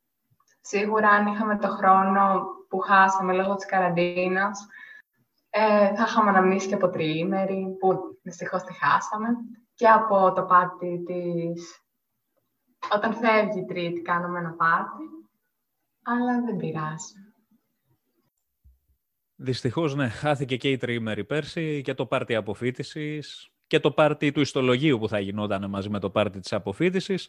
Σίγουρα, 0.60 1.08
αν 1.08 1.26
είχαμε 1.26 1.58
το 1.58 1.68
χρόνο 1.68 2.46
που 2.68 2.78
χάσαμε 2.78 3.32
λόγω 3.32 3.54
της 3.54 3.66
καραντίνας, 3.66 4.66
ε, 5.50 5.94
θα 5.94 6.04
είχαμε 6.08 6.30
αναμνήσει 6.30 6.68
και 6.68 6.74
από 6.74 6.88
τριήμερη, 6.88 7.76
που 7.80 8.18
δυστυχώς 8.22 8.62
τη 8.62 8.72
χάσαμε, 8.74 9.28
και 9.74 9.88
από 9.88 10.32
το 10.32 10.42
πάτη 10.42 11.02
της... 11.06 11.82
Όταν 12.94 13.14
φεύγει 13.14 13.60
η 13.60 13.64
τρίτη, 13.64 14.02
κάνουμε 14.02 14.38
ένα 14.38 14.52
πάτη, 14.52 15.04
αλλά 16.02 16.40
δεν 16.40 16.56
πειράζει. 16.56 17.27
Δυστυχώς, 19.40 19.94
ναι, 19.94 20.08
χάθηκε 20.08 20.56
και 20.56 20.70
η 20.70 20.76
τριήμερη 20.76 21.24
πέρσι 21.24 21.82
και 21.82 21.94
το 21.94 22.06
πάρτι 22.06 22.34
αποφύτησης 22.34 23.50
και 23.66 23.80
το 23.80 23.90
πάρτι 23.90 24.32
του 24.32 24.40
ιστολογίου 24.40 24.98
που 24.98 25.08
θα 25.08 25.20
γινόταν 25.20 25.70
μαζί 25.70 25.88
με 25.88 25.98
το 25.98 26.10
πάρτι 26.10 26.40
της 26.40 26.52
αποφύτησης. 26.52 27.28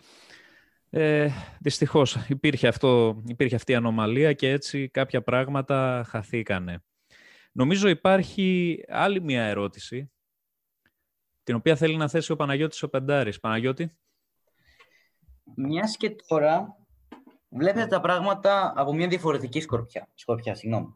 Ε, 0.89 1.30
δυστυχώς 1.60 2.15
υπήρχε, 2.30 2.67
αυτό, 2.67 3.22
υπήρχε 3.28 3.56
αυτή 3.56 3.72
η 3.72 3.76
ανομαλία 3.76 4.34
και 4.34 4.50
έτσι 4.50 4.89
κάποια 4.89 5.24
πράγματα 5.24 6.06
χαθήκανε. 6.08 6.84
Νομίζω 7.52 7.88
υπάρχει 7.88 8.80
άλλη 8.88 9.22
μια 9.22 9.43
ερώτηση, 9.43 10.12
την 11.43 11.56
οποία 11.56 11.76
θέλει 11.76 11.98
να 11.98 12.08
θέσει 12.08 12.32
ο 12.32 12.36
Παναγιώτης 12.36 12.84
ο 12.84 12.89
Πεντάρης. 12.89 13.39
Παναγιώτη. 13.39 13.98
Μιας 15.56 15.98
και 15.98 16.15
τώρα 16.28 16.78
βλέπετε 17.50 17.88
τα 17.88 18.02
πράγματα 18.02 18.74
από 18.76 18.93
μια 18.93 19.08
διαφορετική 19.08 19.62
σκορπιά. 19.62 20.08
σκορπιά 20.13 20.56
συγγνώμη. 20.56 20.93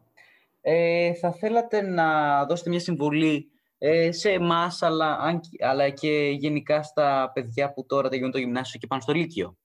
Ε, 0.66 1.14
θα 1.14 1.32
θέλατε 1.32 1.80
να 1.80 2.44
δώσετε 2.44 2.70
μια 2.70 2.80
συμβουλή 2.80 3.50
ε, 3.78 4.12
σε 4.12 4.30
εμάς, 4.30 4.82
αλλά, 4.82 5.18
αλλά 5.60 5.88
και 5.90 6.36
γενικά 6.38 6.82
στα 6.82 7.30
παιδιά 7.34 7.72
που 7.72 7.86
τώρα 7.86 8.08
τελειώνουν 8.08 8.32
το 8.32 8.38
γυμνάσιο 8.38 8.80
και 8.80 8.86
πάνε 8.86 9.02
στο 9.02 9.12
Λύκειο; 9.12 9.56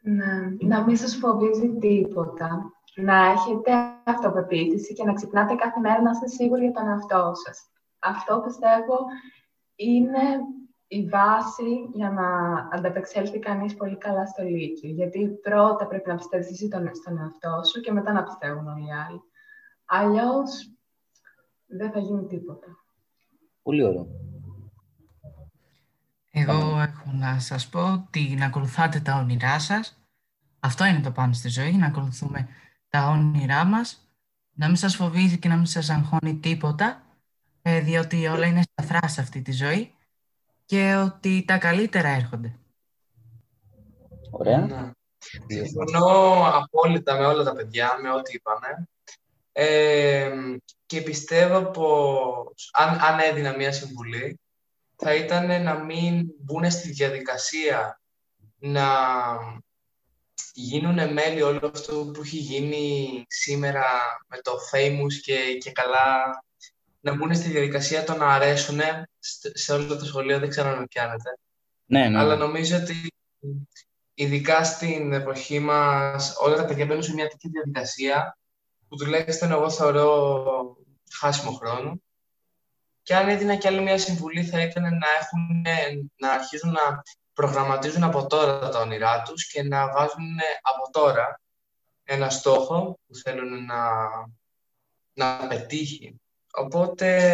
Ναι, 0.00 0.56
να 0.60 0.84
μην 0.84 0.96
σας 0.96 1.16
φοβίζει 1.16 1.68
τίποτα. 1.68 2.72
Να 2.94 3.30
έχετε 3.30 3.72
αυτοπεποίθηση 4.04 4.92
και 4.92 5.04
να 5.04 5.12
ξυπνάτε 5.12 5.54
κάθε 5.54 5.80
μέρα 5.80 6.02
να 6.02 6.10
είστε 6.10 6.28
σίγουροι 6.28 6.62
για 6.62 6.72
τον 6.72 6.88
εαυτό 6.88 7.32
σας. 7.44 7.70
Αυτό 7.98 8.42
πιστεύω 8.44 8.98
είναι 9.76 10.20
η 10.88 11.08
βάση 11.08 11.90
για 11.94 12.10
να 12.10 12.58
ανταπεξέλθει 12.72 13.38
κανείς 13.38 13.74
πολύ 13.74 13.96
καλά 13.96 14.26
στο 14.26 14.42
Λύκειο. 14.42 14.90
Γιατί 14.90 15.28
πρώτα 15.28 15.86
πρέπει 15.86 16.08
να 16.08 16.16
πιστεύεις 16.16 16.50
εσύ 16.50 16.68
στον 16.92 17.18
εαυτό 17.18 17.60
σου 17.64 17.80
και 17.80 17.92
μετά 17.92 18.12
να 18.12 18.22
πιστεύουν 18.22 18.68
όλοι 18.68 18.86
οι 18.86 18.92
άλλοι. 19.08 19.20
Αλλιώς 19.84 20.72
δεν 21.66 21.90
θα 21.90 21.98
γίνει 21.98 22.26
τίποτα. 22.26 22.66
Πολύ 23.62 23.82
ωραίο. 23.82 24.06
Εγώ 26.30 26.80
έχω 26.80 27.10
να 27.12 27.38
σας 27.38 27.68
πω 27.68 27.92
ότι 27.92 28.34
να 28.38 28.46
ακολουθάτε 28.46 29.00
τα 29.00 29.14
όνειρά 29.14 29.58
σας. 29.58 30.02
Αυτό 30.60 30.84
είναι 30.84 31.00
το 31.00 31.10
πάνω 31.10 31.32
στη 31.32 31.48
ζωή, 31.48 31.72
να 31.72 31.86
ακολουθούμε 31.86 32.48
τα 32.88 33.08
όνειρά 33.08 33.64
μας. 33.64 34.08
Να 34.54 34.66
μην 34.66 34.76
σας 34.76 34.96
φοβίζει 34.96 35.38
και 35.38 35.48
να 35.48 35.56
μην 35.56 35.66
σας 35.66 35.90
αγχώνει 35.90 36.36
τίποτα, 36.36 37.02
ε, 37.62 37.80
διότι 37.80 38.26
όλα 38.26 38.46
είναι 38.46 38.62
σταθρά 38.62 39.08
σε 39.08 39.20
αυτή 39.20 39.42
τη 39.42 39.52
ζωή 39.52 39.92
και 40.68 40.94
ότι 40.94 41.44
τα 41.46 41.58
καλύτερα 41.58 42.08
έρχονται. 42.08 42.58
Ωραία. 44.30 44.58
Ναι. 44.58 44.90
Συμφωνώ 45.46 46.42
απόλυτα 46.54 47.16
με 47.18 47.26
όλα 47.26 47.44
τα 47.44 47.52
παιδιά, 47.52 47.98
με 48.02 48.12
ό,τι 48.12 48.34
είπανε. 48.34 48.88
Ε, 49.52 50.30
και 50.86 51.00
πιστεύω 51.00 51.70
πως 51.70 52.70
αν, 52.72 52.98
αν 53.00 53.18
έδινα 53.18 53.56
μία 53.56 53.72
συμβουλή, 53.72 54.40
θα 54.96 55.14
ήταν 55.14 55.62
να 55.62 55.74
μην 55.84 56.26
μπουν 56.38 56.70
στη 56.70 56.90
διαδικασία 56.90 58.00
να 58.58 58.88
γίνουν 60.52 61.12
μέλη 61.12 61.42
όλο 61.42 61.70
αυτό 61.74 62.10
που 62.14 62.20
έχει 62.20 62.36
γίνει 62.36 63.24
σήμερα 63.28 63.84
με 64.26 64.38
το 64.42 64.52
famous 64.72 65.14
και, 65.22 65.56
και 65.60 65.72
καλά 65.72 66.44
να 67.10 67.16
μπουν 67.16 67.34
στη 67.34 67.48
διαδικασία 67.48 68.04
το 68.04 68.16
να 68.16 68.26
αρέσουν 68.26 68.80
σε 69.52 69.72
όλο 69.72 69.96
το 69.96 70.04
σχολείο, 70.04 70.38
δεν 70.38 70.48
ξέρω 70.48 70.68
αν 70.68 70.86
πιάνετε. 70.88 71.38
Ναι, 71.84 72.08
ναι. 72.08 72.18
Αλλά 72.18 72.36
νομίζω 72.36 72.76
ότι 72.76 73.12
ειδικά 74.14 74.64
στην 74.64 75.12
εποχή 75.12 75.58
μας 75.58 76.36
όλα 76.38 76.56
τα 76.56 76.64
παιδιά 76.64 76.86
μπαίνουν 76.86 77.02
σε 77.02 77.14
μια 77.14 77.28
τέτοια 77.28 77.50
διαδικασία 77.52 78.38
που 78.88 78.96
τουλάχιστον 78.96 79.50
εγώ 79.50 79.70
θεωρώ 79.70 80.76
χάσιμο 81.12 81.50
χρόνο. 81.52 82.00
Και 83.02 83.14
αν 83.14 83.28
έδινα 83.28 83.56
και 83.56 83.68
άλλη 83.68 83.80
μια 83.80 83.98
συμβουλή 83.98 84.44
θα 84.44 84.62
ήταν 84.62 84.82
να, 84.82 85.06
έχουν, 85.20 85.64
να 86.16 86.30
αρχίζουν 86.30 86.70
να 86.70 87.02
προγραμματίζουν 87.32 88.02
από 88.02 88.26
τώρα 88.26 88.68
τα 88.68 88.80
όνειρά 88.80 89.22
τους 89.22 89.46
και 89.46 89.62
να 89.62 89.92
βάζουν 89.92 90.38
από 90.62 90.90
τώρα 90.90 91.40
ένα 92.04 92.30
στόχο 92.30 92.98
που 93.06 93.14
θέλουν 93.14 93.64
να, 93.64 93.98
να 95.12 95.46
πετύχει. 95.46 96.20
Οπότε, 96.60 97.30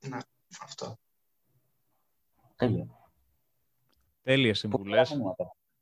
να, 0.00 0.22
αυτό. 0.62 0.98
Τέλεια. 2.56 2.86
Τέλειες 4.22 4.58
συμβουλές. 4.58 5.16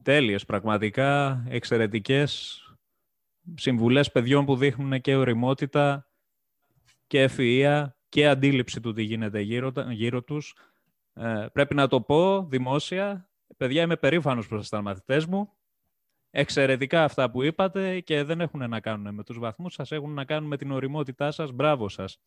Τέλειες, 0.03 0.45
πραγματικά, 0.45 1.43
εξαιρετικές 1.49 2.59
συμβουλές 3.55 4.13
παιδιών 4.13 4.45
που 4.45 4.57
δείχνουν 4.57 5.01
και 5.01 5.17
οριμότητα 5.17 6.09
και 7.07 7.29
ευφυΐα 7.31 7.87
και 8.09 8.29
αντίληψη 8.29 8.81
του 8.81 8.93
τι 8.93 9.03
γίνεται 9.03 9.41
γύρω, 9.41 9.73
γύρω 9.91 10.23
τους. 10.23 10.57
Ε, 11.15 11.47
πρέπει 11.53 11.75
να 11.75 11.89
το 11.89 12.01
πω 12.01 12.45
δημόσια. 12.45 13.31
Παιδιά, 13.57 13.83
είμαι 13.83 13.97
περήφανος 13.97 14.49
προς 14.49 14.69
τα 14.69 14.83
μαθητές 14.83 15.27
μου. 15.27 15.53
Εξαιρετικά 16.35 17.05
αυτά 17.05 17.31
που 17.31 17.43
είπατε 17.43 18.01
και 18.01 18.23
δεν 18.23 18.41
έχουν 18.41 18.69
να 18.69 18.81
κάνουν 18.81 19.15
με 19.15 19.23
τους 19.25 19.39
βαθμούς 19.39 19.75
σας, 19.75 19.93
έχουν 19.93 20.15
να 20.15 20.25
κάνουν 20.25 20.49
με 20.49 20.57
την 20.57 20.71
οριμότητά 20.71 21.31
σας. 21.31 21.53
Μπράβο 21.53 21.89
σας. 21.89 22.19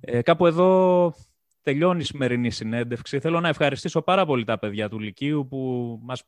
Ε, 0.00 0.22
κάπου 0.22 0.46
εδώ 0.46 1.14
τελειώνει 1.62 2.00
η 2.00 2.04
σημερινή 2.04 2.50
συνέντευξη. 2.50 3.20
Θέλω 3.20 3.40
να 3.40 3.48
ευχαριστήσω 3.48 4.02
πάρα 4.02 4.26
πολύ 4.26 4.44
τα 4.44 4.58
παιδιά 4.58 4.88
του 4.88 4.98
Λυκείου 4.98 5.46
που 5.48 5.98
μας 6.02 6.22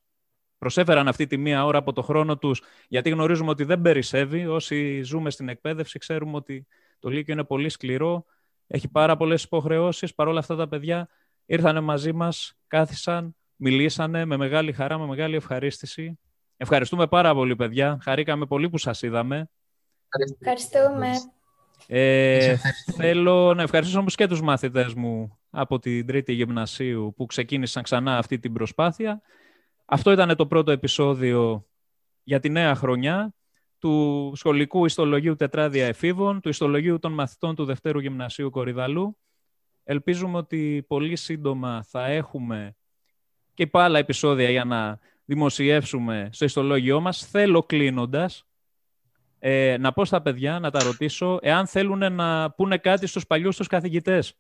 προσέφεραν 0.59 1.09
αυτή 1.09 1.27
τη 1.27 1.37
μία 1.37 1.65
ώρα 1.65 1.79
από 1.79 1.93
το 1.93 2.03
χρόνο 2.03 2.39
τους, 2.39 2.63
γιατί 2.89 3.11
γνωρίζουμε 3.11 3.51
ότι 3.51 3.65
δεν 3.65 3.81
περισσεύει. 3.81 4.47
Όσοι 4.47 5.03
ζούμε 5.03 5.31
στην 5.31 5.49
εκπαίδευση 5.49 5.99
ξέρουμε 5.99 6.37
ότι 6.37 6.67
το 6.99 7.09
Λύκειο 7.09 7.33
είναι 7.35 7.45
πολύ 7.45 7.69
σκληρό, 7.69 8.25
έχει 8.67 8.89
πάρα 8.89 9.17
πολλές 9.17 9.43
υποχρεώσεις. 9.43 10.15
Παρ' 10.15 10.29
όλα 10.29 10.39
αυτά 10.39 10.57
τα 10.57 10.69
παιδιά 10.69 11.09
ήρθαν 11.47 11.85
μαζί 11.85 12.13
μας, 12.13 12.59
κάθισαν, 12.67 13.37
μιλήσανε 13.57 14.25
με 14.25 14.37
μεγάλη 14.37 14.73
χαρά, 14.73 14.99
με 14.99 15.07
μεγάλη 15.07 15.37
ευχαρίστηση. 15.37 16.19
Ευχαριστούμε 16.63 17.07
πάρα 17.07 17.35
πολύ, 17.35 17.57
παιδιά. 17.57 17.99
Χαρήκαμε 18.03 18.47
πολύ 18.47 18.71
που 18.71 18.79
σας 18.79 19.03
είδαμε. 19.03 19.51
Ευχαριστούμε. 20.41 21.11
Ε, 21.87 22.57
θέλω 22.97 23.55
να 23.55 23.63
ευχαριστήσω 23.63 23.99
όμως 23.99 24.15
και 24.15 24.27
τους 24.27 24.43
μαθητές 24.43 24.95
μου 24.95 25.39
από 25.51 25.79
την 25.79 26.07
τρίτη 26.07 26.33
γυμνασίου 26.33 27.13
που 27.17 27.27
ξεκίνησαν 27.27 27.83
ξανά 27.83 28.19
αυτή 28.19 28.39
την 28.39 28.53
προσπάθεια. 28.53 29.23
Αυτό 29.85 30.13
ήταν 30.13 30.37
το 30.37 30.47
πρώτο 30.47 30.71
επεισόδιο 30.71 31.67
για 32.23 32.41
τη 32.41 32.51
νέα 32.51 32.75
χρονιά 32.75 33.35
του 33.79 34.33
σχολικού 34.35 34.85
ιστολογίου 34.85 35.37
τετράδια 35.37 35.87
εφήβων, 35.87 36.41
του 36.41 36.49
ιστολογίου 36.49 36.99
των 36.99 37.13
μαθητών 37.13 37.55
του 37.55 37.65
Δευτέρου 37.65 37.99
Γυμνασίου 37.99 38.51
Κορυδαλού. 38.51 39.19
Ελπίζουμε 39.85 40.37
ότι 40.37 40.85
πολύ 40.89 41.17
σύντομα 41.17 41.83
θα 41.89 42.07
έχουμε 42.07 42.77
και 43.55 43.69
άλλα 43.73 43.99
επεισόδια 43.99 44.51
για 44.51 44.65
να 44.65 44.99
δημοσιεύσουμε 45.33 46.29
στο 46.33 46.45
ιστολόγιό 46.45 47.01
μας. 47.01 47.27
Θέλω 47.27 47.63
κλείνοντας 47.63 48.47
ε, 49.39 49.77
να 49.79 49.93
πω 49.93 50.05
στα 50.05 50.23
παιδιά, 50.23 50.59
να 50.59 50.71
τα 50.71 50.83
ρωτήσω, 50.83 51.39
εάν 51.43 51.67
θέλουν 51.67 52.13
να 52.15 52.51
πούνε 52.51 52.79
κάτι 52.79 53.07
στους 53.07 53.27
παλιούς 53.27 53.57
τους 53.57 53.67
καθηγητές. 53.67 54.39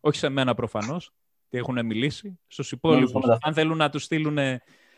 Όχι 0.00 0.18
σε 0.18 0.28
μένα 0.28 0.54
προφανώς, 0.54 1.12
τι 1.48 1.58
έχουν 1.58 1.86
μιλήσει, 1.86 2.38
στους 2.46 2.72
υπόλοιπους. 2.72 3.24
αν 3.40 3.54
θέλουν 3.54 3.76
να 3.76 3.90
τους 3.90 4.02
στείλουν 4.02 4.38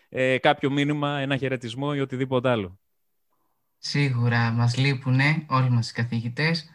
ε, 0.08 0.38
κάποιο 0.38 0.70
μήνυμα, 0.70 1.18
ένα 1.18 1.36
χαιρετισμό 1.36 1.92
ή 1.94 2.00
οτιδήποτε 2.00 2.48
άλλο. 2.48 2.78
Σίγουρα 3.78 4.50
μας 4.50 4.76
λείπουν 4.76 5.20
όλοι 5.48 5.70
μας 5.70 5.90
οι 5.90 5.92
καθηγητές. 5.92 6.70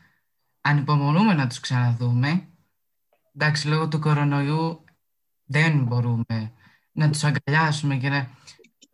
Ανυπομονούμε 0.62 1.34
να 1.34 1.48
τους 1.48 1.60
ξαναδούμε. 1.60 2.48
Εντάξει, 3.36 3.68
λόγω 3.68 3.88
του 3.88 4.00
κορονοϊού 4.00 4.84
δεν 5.46 5.84
μπορούμε 5.84 6.54
να 6.92 7.10
τους 7.10 7.24
αγκαλιάσουμε 7.24 7.96
και 7.96 8.10
να 8.10 8.28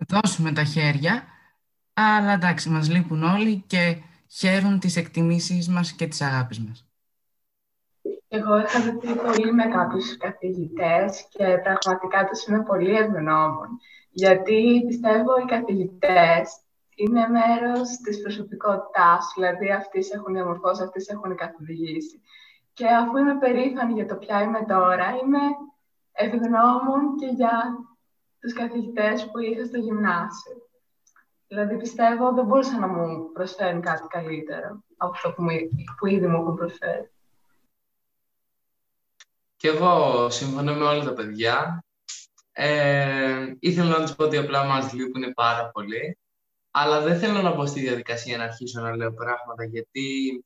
δώσουμε 0.07 0.51
τα 0.51 0.63
χέρια. 0.63 1.23
Αλλά 1.93 2.31
εντάξει, 2.31 2.69
μας 2.69 2.89
λείπουν 2.89 3.23
όλοι 3.23 3.63
και 3.67 3.97
χαίρουν 4.27 4.79
τις 4.79 4.95
εκτιμήσεις 4.95 5.69
μας 5.69 5.91
και 5.91 6.07
τις 6.07 6.21
αγάπης 6.21 6.59
μας. 6.59 6.87
Εγώ 8.27 8.59
είχα 8.59 8.81
δει 8.81 9.15
πολύ 9.15 9.53
με 9.53 9.65
κάποιους 9.65 10.17
καθηγητές 10.17 11.27
και 11.29 11.45
πραγματικά 11.63 12.25
τους 12.25 12.45
είμαι 12.45 12.63
πολύ 12.63 12.95
ευγνώμων. 12.95 13.67
Γιατί 14.11 14.83
πιστεύω 14.87 15.31
οι 15.41 15.45
καθηγητές 15.45 16.59
είναι 16.95 17.27
μέρος 17.27 17.89
της 18.03 18.21
προσωπικότητάς, 18.21 19.31
δηλαδή 19.35 19.71
αυτοί 19.71 20.03
σε 20.03 20.15
έχουν 20.15 20.33
διαμορφώσει, 20.33 20.83
αυτοί 20.83 21.01
σε 21.01 21.13
έχουν 21.13 21.35
καθοδηγήσει. 21.35 22.21
Και 22.73 22.87
αφού 22.87 23.17
είμαι 23.17 23.37
περήφανη 23.37 23.93
για 23.93 24.05
το 24.05 24.15
ποια 24.15 24.41
είμαι 24.41 24.65
τώρα, 24.67 25.07
είμαι 25.23 25.39
ευγνώμων 26.17 27.15
και 27.19 27.25
για 27.25 27.63
τους 28.39 28.53
καθηγητές 28.53 29.29
που 29.31 29.39
είχα 29.39 29.65
στο 29.65 29.77
γυμνάσιο. 29.77 30.55
Δηλαδή, 31.47 31.77
πιστεύω 31.77 32.33
δεν 32.33 32.45
μπορούσα 32.45 32.79
να 32.79 32.87
μου 32.87 33.31
προσφέρουν 33.31 33.81
κάτι 33.81 34.07
καλύτερο 34.07 34.83
από 34.97 35.11
αυτό 35.11 35.31
που, 35.31 35.45
που 35.97 36.07
ήδη 36.07 36.27
μου 36.27 36.41
έχουν 36.41 36.55
προσφέρει. 36.55 37.11
Και 39.57 39.67
εγώ 39.67 40.29
συμφωνώ 40.29 40.73
με 40.73 40.83
όλα 40.83 41.03
τα 41.03 41.13
παιδιά. 41.13 41.83
Ε, 42.51 43.53
ήθελα 43.59 43.89
να 43.89 44.01
τους 44.01 44.15
πω 44.15 44.23
ότι 44.23 44.37
απλά 44.37 44.63
μας 44.63 44.93
λείπουν 44.93 45.33
πάρα 45.33 45.69
πολύ. 45.69 46.17
Αλλά 46.71 47.01
δεν 47.01 47.19
θέλω 47.19 47.41
να 47.41 47.55
μπω 47.55 47.65
στη 47.65 47.79
διαδικασία 47.79 48.37
να 48.37 48.43
αρχίσω 48.43 48.81
να 48.81 48.95
λέω 48.95 49.13
πράγματα, 49.13 49.63
γιατί 49.63 50.41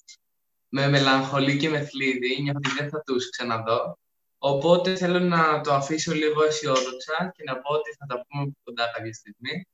με 0.70 0.88
μελαγχολεί 0.88 1.58
και 1.58 1.70
με 1.70 1.82
θλίβει, 1.82 2.42
νιώθω 2.42 2.60
ότι 2.66 2.76
δεν 2.78 2.90
θα 2.90 3.02
τους 3.02 3.30
ξαναδώ. 3.30 3.98
Οπότε 4.44 4.96
θέλω 4.96 5.20
να 5.20 5.62
το 5.62 5.74
αφήσω 5.74 6.14
λίγο 6.14 6.44
αισιόδοξα 6.44 7.32
και 7.36 7.44
να 7.44 7.58
πω 7.58 7.74
ότι 7.74 7.96
θα 8.00 8.06
τα 8.06 8.26
πούμε 8.28 8.52
κοντά 8.64 8.92
κάποια 8.96 9.14
στιγμή. 9.14 9.68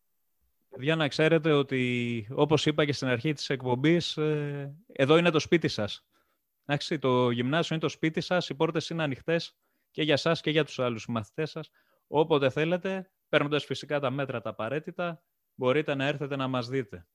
Παιδιά, 0.70 0.96
να 0.96 1.08
ξέρετε 1.08 1.52
ότι, 1.52 2.28
όπως 2.32 2.66
είπα 2.66 2.86
και 2.86 2.94
στην 2.94 3.08
αρχή 3.08 3.34
της 3.34 3.50
εκπομπής, 3.50 4.18
ε, 4.18 4.76
εδώ 4.94 5.18
είναι 5.18 5.30
το 5.30 5.40
σπίτι 5.40 5.68
σας. 5.68 6.06
Εντάξει, 6.66 7.00
το 7.00 7.30
γυμνάσιο 7.30 7.76
είναι 7.76 7.84
το 7.84 7.90
σπίτι 7.90 8.22
σας, 8.22 8.50
οι 8.50 8.56
πόρτες 8.56 8.90
είναι 8.90 9.04
ανοιχτές 9.04 9.56
και 9.92 10.04
για 10.04 10.18
σας 10.18 10.42
και 10.42 10.50
για 10.50 10.66
τους 10.66 10.80
άλλους 10.80 11.08
μαθητές 11.08 11.50
σας. 11.50 11.70
Όποτε 12.08 12.50
θέλετε, 12.50 13.12
παίρνοντας 13.30 13.66
φυσικά 13.66 14.00
τα 14.00 14.10
μέτρα 14.10 14.42
τα 14.42 14.50
απαραίτητα, 14.50 15.24
μπορείτε 15.54 15.96
να 15.96 16.06
έρθετε 16.06 16.36
να 16.36 16.48
μας 16.48 16.68
δείτε. 16.68 17.08